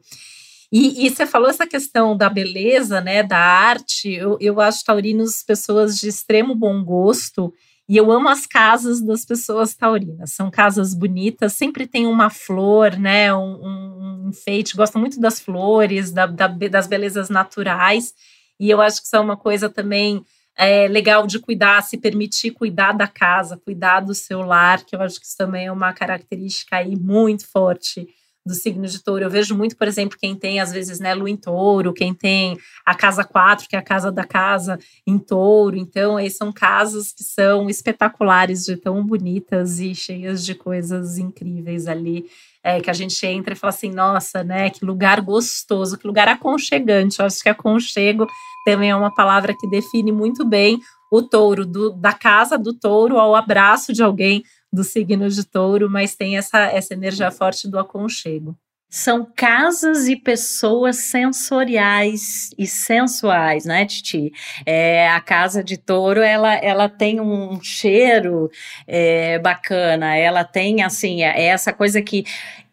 E, 0.72 1.06
e, 1.06 1.10
você 1.10 1.26
falou 1.26 1.50
essa 1.50 1.66
questão 1.66 2.18
da 2.18 2.28
beleza, 2.28 3.00
né, 3.00 3.24
da 3.24 3.38
arte. 3.38 4.12
Eu, 4.12 4.38
eu 4.42 4.60
acho 4.60 4.84
taurinos 4.84 5.44
pessoas 5.44 5.98
de 5.98 6.10
extremo 6.10 6.54
bom 6.56 6.84
gosto 6.84 7.54
e 7.88 7.96
eu 7.96 8.12
amo 8.12 8.28
as 8.28 8.48
casas 8.48 9.00
das 9.00 9.24
pessoas 9.24 9.76
taurinas. 9.76 10.32
São 10.34 10.50
casas 10.50 10.94
bonitas, 10.94 11.54
sempre 11.54 11.86
tem 11.86 12.08
uma 12.08 12.30
flor, 12.30 12.98
né, 12.98 13.34
um, 13.34 14.26
um 14.26 14.30
enfeite. 14.30 14.76
Gosto 14.76 14.98
muito 14.98 15.20
das 15.20 15.40
flores, 15.40 16.12
da, 16.12 16.26
da, 16.26 16.48
das 16.48 16.88
belezas 16.88 17.30
naturais. 17.30 18.14
E 18.60 18.70
eu 18.70 18.82
acho 18.82 19.02
que 19.02 19.08
isso 19.08 19.16
é 19.16 19.20
uma 19.20 19.38
coisa 19.38 19.70
também 19.70 20.24
é, 20.58 20.88
legal 20.88 21.28
de 21.28 21.40
cuidar, 21.40 21.82
se 21.84 21.98
permitir 21.98 22.52
cuidar 22.52 22.94
da 22.94 23.08
casa, 23.08 23.58
cuidar 23.58 24.00
do 24.00 24.16
seu 24.16 24.42
lar, 24.42 24.84
que 24.84 24.96
eu 24.96 25.02
acho 25.02 25.20
que 25.20 25.26
isso 25.26 25.38
também 25.38 25.68
é 25.68 25.72
uma 25.72 25.94
característica 25.94 26.78
aí 26.78 26.96
muito 26.96 27.48
forte 27.48 28.08
do 28.46 28.54
signo 28.54 28.86
de 28.86 29.04
touro. 29.04 29.24
Eu 29.24 29.30
vejo 29.30 29.56
muito, 29.58 29.76
por 29.76 29.88
exemplo, 29.88 30.18
quem 30.20 30.36
tem, 30.36 30.60
às 30.60 30.72
vezes, 30.72 31.00
né, 31.00 31.14
lua 31.16 31.30
em 31.30 31.36
touro, 31.36 31.94
quem 31.94 32.14
tem 32.14 32.58
a 32.86 32.94
casa 32.94 33.24
4, 33.24 33.68
que 33.68 33.76
é 33.76 33.80
a 33.80 33.84
casa 33.84 34.12
da 34.12 34.24
casa 34.24 34.78
em 35.06 35.18
touro. 35.18 35.76
Então, 35.76 36.18
aí 36.18 36.30
são 36.30 36.52
casas 36.52 37.12
que 37.12 37.24
são 37.24 37.70
espetaculares, 37.70 38.66
de 38.66 38.78
tão 38.78 39.04
bonitas 39.04 39.80
e 39.80 39.96
cheias 39.96 40.46
de 40.46 40.54
coisas 40.54 41.18
incríveis 41.18 41.88
ali. 41.88 42.26
É, 42.64 42.82
que 42.82 42.90
a 42.90 42.94
gente 42.94 43.24
entra 43.28 43.54
e 43.54 43.56
fala 43.56 43.70
assim, 43.70 43.92
nossa, 43.92 44.44
né, 44.44 44.72
que 44.72 44.84
lugar 44.84 45.22
gostoso, 45.22 46.00
que 46.00 46.08
lugar 46.08 46.28
aconchegante. 46.28 47.20
Eu 47.20 47.28
acho 47.28 47.44
que 47.44 47.50
aconchego 47.50 48.26
também 48.66 48.90
é 48.90 48.96
uma 48.96 49.14
palavra 49.14 49.54
que 49.56 49.70
define 49.70 50.12
muito 50.12 50.44
bem 50.44 50.80
o 51.12 51.22
touro, 51.22 51.64
do, 51.64 51.92
da 51.92 52.12
casa 52.12 52.58
do 52.58 52.74
touro 52.74 53.20
ao 53.20 53.36
abraço 53.36 53.94
de 53.94 54.02
alguém 54.02 54.44
do 54.76 54.84
signo 54.84 55.30
de 55.30 55.44
touro, 55.46 55.90
mas 55.90 56.16
tem 56.16 56.38
essa, 56.38 56.60
essa 56.66 56.94
energia 56.94 57.32
forte 57.32 57.68
do 57.68 57.80
aconchego. 57.80 58.56
São 58.88 59.28
casas 59.36 60.08
e 60.08 60.16
pessoas 60.16 60.98
sensoriais 60.98 62.52
e 62.58 62.68
sensuais, 62.68 63.66
né, 63.66 63.86
Titi? 63.86 64.32
É, 64.66 65.10
a 65.10 65.20
casa 65.20 65.64
de 65.64 65.76
touro, 65.76 66.22
ela, 66.22 66.54
ela 66.56 66.88
tem 66.88 67.20
um 67.20 67.60
cheiro 67.62 68.50
é, 68.88 69.40
bacana, 69.40 70.16
ela 70.16 70.44
tem, 70.44 70.84
assim, 70.84 71.24
é 71.24 71.48
essa 71.48 71.74
coisa 71.74 72.02
que 72.02 72.26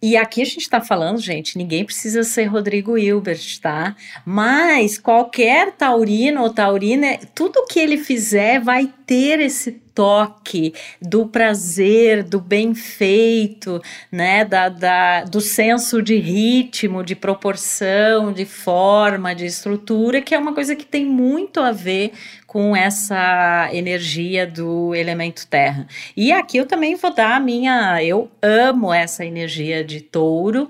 e 0.03 0.17
aqui 0.17 0.43
a 0.43 0.45
gente 0.45 0.63
está 0.63 0.81
falando, 0.81 1.21
gente, 1.21 1.57
ninguém 1.57 1.85
precisa 1.85 2.25
ser 2.25 2.47
Rodrigo 2.47 2.99
Hilbert, 2.99 3.61
tá? 3.61 3.95
Mas 4.27 4.99
qualquer 4.99 5.71
taurino 5.73 6.43
ou 6.43 6.53
taurina, 6.53 7.19
tudo 7.33 7.67
que 7.69 7.79
ele 7.79 7.97
fizer 7.97 8.59
vai 8.59 8.93
ter 9.07 9.39
esse 9.39 9.82
toque 9.95 10.75
do 11.01 11.27
prazer, 11.27 12.23
do 12.23 12.41
bem 12.41 12.75
feito, 12.75 13.81
né? 14.11 14.45
Da, 14.45 14.69
da, 14.69 15.25
do 15.25 15.41
senso 15.41 16.03
de 16.03 16.17
ritmo, 16.17 17.03
de 17.03 17.15
proporção, 17.15 18.33
de 18.33 18.45
forma, 18.45 19.35
de 19.35 19.47
estrutura, 19.47 20.21
que 20.21 20.35
é 20.35 20.39
uma 20.39 20.55
coisa 20.55 20.75
que 20.75 20.85
tem 20.85 21.05
muito 21.05 21.61
a 21.61 21.73
ver 21.73 22.13
com 22.47 22.77
essa 22.77 23.71
energia 23.73 24.47
do 24.47 24.95
elemento 24.95 25.47
terra. 25.47 25.87
E 26.15 26.31
aqui 26.33 26.59
eu 26.59 26.67
também 26.67 26.95
vou 26.97 27.15
dar 27.15 27.37
a 27.37 27.41
minha. 27.41 28.03
Eu 28.05 28.31
amo 28.43 28.93
essa 28.93 29.25
energia 29.25 29.83
de 29.83 30.01
touro, 30.03 30.69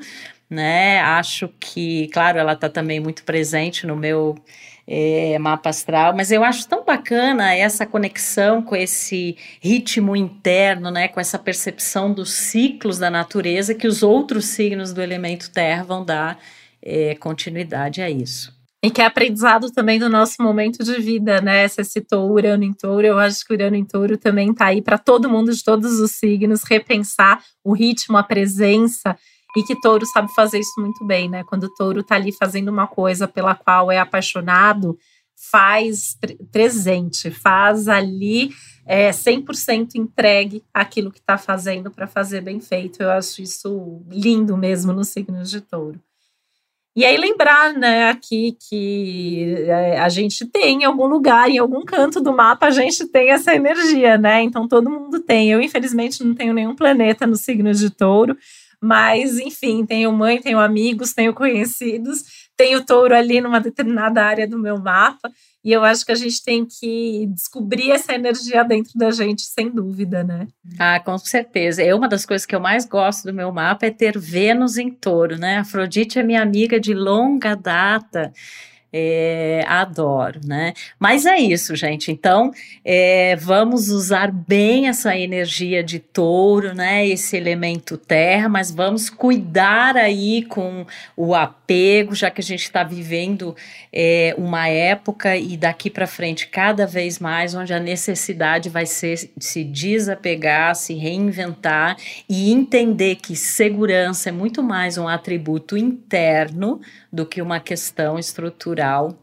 né? 0.48 1.00
Acho 1.00 1.48
que, 1.58 2.08
claro, 2.08 2.38
ela 2.38 2.52
está 2.52 2.68
também 2.68 3.00
muito 3.00 3.24
presente 3.24 3.86
no 3.86 3.96
meu. 3.96 4.36
É, 4.84 5.38
mapa 5.38 5.70
astral, 5.70 6.12
mas 6.14 6.32
eu 6.32 6.42
acho 6.42 6.68
tão 6.68 6.84
bacana 6.84 7.54
essa 7.54 7.86
conexão 7.86 8.60
com 8.60 8.74
esse 8.74 9.36
ritmo 9.60 10.16
interno, 10.16 10.90
né, 10.90 11.06
com 11.06 11.20
essa 11.20 11.38
percepção 11.38 12.12
dos 12.12 12.32
ciclos 12.32 12.98
da 12.98 13.08
natureza 13.08 13.76
que 13.76 13.86
os 13.86 14.02
outros 14.02 14.46
signos 14.46 14.92
do 14.92 15.00
elemento 15.00 15.52
terra 15.52 15.84
vão 15.84 16.04
dar 16.04 16.36
é, 16.82 17.14
continuidade 17.14 18.02
a 18.02 18.10
isso. 18.10 18.52
E 18.84 18.90
que 18.90 19.00
é 19.00 19.06
aprendizado 19.06 19.70
também 19.70 19.96
do 20.00 20.08
nosso 20.08 20.42
momento 20.42 20.82
de 20.82 21.00
vida, 21.00 21.40
né? 21.40 21.68
Você 21.68 21.84
citou 21.84 22.28
Urano 22.32 22.64
em 22.64 22.72
Touro, 22.72 23.06
eu 23.06 23.16
acho 23.16 23.46
que 23.46 23.54
Urano 23.54 23.76
em 23.76 23.84
Touro 23.84 24.18
também 24.18 24.50
está 24.50 24.66
aí 24.66 24.82
para 24.82 24.98
todo 24.98 25.30
mundo 25.30 25.54
de 25.54 25.62
todos 25.62 26.00
os 26.00 26.10
signos 26.10 26.64
repensar 26.64 27.40
o 27.62 27.72
ritmo, 27.72 28.18
a 28.18 28.24
presença, 28.24 29.16
e 29.56 29.62
que 29.62 29.80
Touro 29.80 30.06
sabe 30.06 30.32
fazer 30.34 30.58
isso 30.58 30.80
muito 30.80 31.04
bem, 31.04 31.28
né? 31.28 31.44
Quando 31.44 31.64
o 31.64 31.74
Touro 31.74 32.00
está 32.00 32.14
ali 32.14 32.32
fazendo 32.32 32.68
uma 32.68 32.86
coisa 32.86 33.28
pela 33.28 33.54
qual 33.54 33.90
é 33.90 33.98
apaixonado, 33.98 34.98
faz 35.36 36.16
presente, 36.50 37.30
faz 37.30 37.88
ali 37.88 38.50
é, 38.86 39.10
100% 39.10 39.94
entregue 39.96 40.62
aquilo 40.72 41.10
que 41.10 41.18
está 41.18 41.36
fazendo 41.36 41.90
para 41.90 42.06
fazer 42.06 42.40
bem 42.40 42.60
feito. 42.60 43.02
Eu 43.02 43.10
acho 43.10 43.42
isso 43.42 44.02
lindo 44.08 44.56
mesmo 44.56 44.92
no 44.92 45.04
signo 45.04 45.42
de 45.42 45.60
Touro. 45.60 46.00
E 46.94 47.06
aí 47.06 47.16
lembrar, 47.16 47.72
né, 47.72 48.10
aqui 48.10 48.54
que 48.68 49.64
é, 49.66 49.98
a 49.98 50.10
gente 50.10 50.44
tem 50.44 50.82
em 50.82 50.84
algum 50.84 51.06
lugar, 51.06 51.48
em 51.48 51.56
algum 51.56 51.82
canto 51.86 52.20
do 52.20 52.34
mapa, 52.34 52.66
a 52.66 52.70
gente 52.70 53.06
tem 53.06 53.30
essa 53.30 53.54
energia, 53.54 54.18
né? 54.18 54.42
Então 54.42 54.68
todo 54.68 54.90
mundo 54.90 55.18
tem. 55.20 55.50
Eu, 55.50 55.62
infelizmente, 55.62 56.22
não 56.22 56.34
tenho 56.34 56.52
nenhum 56.52 56.76
planeta 56.76 57.26
no 57.26 57.34
signo 57.34 57.72
de 57.72 57.88
touro, 57.88 58.36
mas, 58.82 59.38
enfim, 59.38 59.86
tenho 59.86 60.10
mãe, 60.10 60.40
tenho 60.40 60.58
amigos, 60.58 61.12
tenho 61.12 61.32
conhecidos, 61.32 62.24
tenho 62.56 62.84
touro 62.84 63.14
ali 63.14 63.40
numa 63.40 63.60
determinada 63.60 64.24
área 64.24 64.44
do 64.44 64.58
meu 64.58 64.76
mapa. 64.76 65.30
E 65.64 65.70
eu 65.70 65.84
acho 65.84 66.04
que 66.04 66.10
a 66.10 66.16
gente 66.16 66.42
tem 66.42 66.66
que 66.66 67.28
descobrir 67.32 67.92
essa 67.92 68.12
energia 68.12 68.64
dentro 68.64 68.90
da 68.96 69.12
gente, 69.12 69.42
sem 69.42 69.70
dúvida, 69.70 70.24
né? 70.24 70.48
Ah, 70.76 70.98
com 70.98 71.16
certeza. 71.16 71.80
É 71.80 71.94
uma 71.94 72.08
das 72.08 72.26
coisas 72.26 72.44
que 72.44 72.56
eu 72.56 72.58
mais 72.58 72.84
gosto 72.84 73.22
do 73.22 73.32
meu 73.32 73.52
mapa 73.52 73.86
é 73.86 73.90
ter 73.90 74.18
Vênus 74.18 74.76
em 74.76 74.90
touro, 74.90 75.38
né? 75.38 75.58
Afrodite 75.58 76.18
é 76.18 76.22
minha 76.24 76.42
amiga 76.42 76.80
de 76.80 76.92
longa 76.92 77.54
data. 77.54 78.32
É, 78.94 79.64
adoro, 79.66 80.38
né? 80.44 80.74
Mas 80.98 81.24
é 81.24 81.38
isso, 81.38 81.74
gente. 81.74 82.12
Então, 82.12 82.52
é, 82.84 83.36
vamos 83.36 83.88
usar 83.88 84.30
bem 84.30 84.86
essa 84.86 85.16
energia 85.16 85.82
de 85.82 85.98
touro, 85.98 86.74
né? 86.74 87.06
Esse 87.06 87.34
elemento 87.34 87.96
terra, 87.96 88.50
mas 88.50 88.70
vamos 88.70 89.08
cuidar 89.08 89.96
aí 89.96 90.44
com 90.44 90.84
o 91.16 91.34
apego, 91.34 92.14
já 92.14 92.30
que 92.30 92.42
a 92.42 92.44
gente 92.44 92.64
está 92.64 92.84
vivendo 92.84 93.56
é, 93.90 94.34
uma 94.36 94.68
época 94.68 95.38
e 95.38 95.56
daqui 95.56 95.88
para 95.88 96.06
frente 96.06 96.48
cada 96.48 96.86
vez 96.86 97.18
mais, 97.18 97.54
onde 97.54 97.72
a 97.72 97.80
necessidade 97.80 98.68
vai 98.68 98.84
ser 98.84 99.30
se 99.38 99.64
desapegar, 99.64 100.74
se 100.74 100.92
reinventar 100.92 101.96
e 102.28 102.52
entender 102.52 103.16
que 103.16 103.34
segurança 103.34 104.28
é 104.28 104.32
muito 104.32 104.62
mais 104.62 104.98
um 104.98 105.08
atributo 105.08 105.78
interno 105.78 106.78
do 107.12 107.26
que 107.26 107.42
uma 107.42 107.60
questão 107.60 108.18
estrutural 108.18 109.16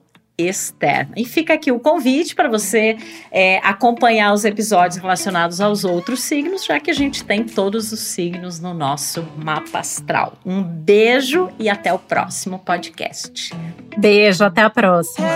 externa. 0.48 1.14
E 1.18 1.26
fica 1.26 1.54
aqui 1.54 1.72
o 1.72 1.80
convite 1.80 2.34
para 2.34 2.48
você 2.48 2.98
é, 3.32 3.58
acompanhar 3.58 4.34
os 4.34 4.46
episódios 4.46 4.98
relacionados 4.98 5.60
aos 5.60 5.84
outros 5.84 6.22
signos, 6.22 6.64
já 6.64 6.80
que 6.80 6.90
a 6.90 6.94
gente 6.94 7.24
tem 7.24 7.44
todos 7.44 7.92
os 7.92 8.00
signos 8.00 8.60
no 8.60 8.74
nosso 8.74 9.28
mapa 9.36 9.80
astral. 9.80 10.34
Um 10.46 10.64
beijo 10.64 11.50
e 11.60 11.70
até 11.70 11.92
o 11.92 12.00
próximo 12.00 12.60
podcast. 12.60 13.54
Beijo, 13.98 14.46
até 14.46 14.62
a 14.62 14.70
próxima. 14.70 15.28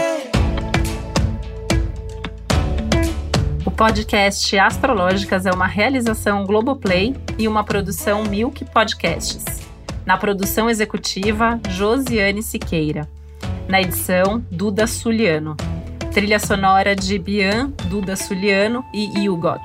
O 3.65 3.71
podcast 3.71 4.57
Astrológicas 4.57 5.45
é 5.45 5.51
uma 5.51 5.67
realização 5.67 6.45
Globoplay 6.45 7.15
e 7.37 7.47
uma 7.47 7.63
produção 7.63 8.23
Milk 8.23 8.63
Podcasts. 8.65 9.72
Na 10.05 10.17
produção 10.17 10.69
executiva, 10.69 11.59
Josiane 11.69 12.43
Siqueira. 12.43 13.09
Na 13.69 13.81
edição, 13.81 14.43
Duda 14.51 14.85
Suliano. 14.85 15.55
Trilha 16.13 16.39
sonora 16.39 16.95
de 16.95 17.17
Bian, 17.17 17.71
Duda 17.89 18.15
Suliano 18.15 18.83
e 18.93 19.29
Hugot. 19.29 19.63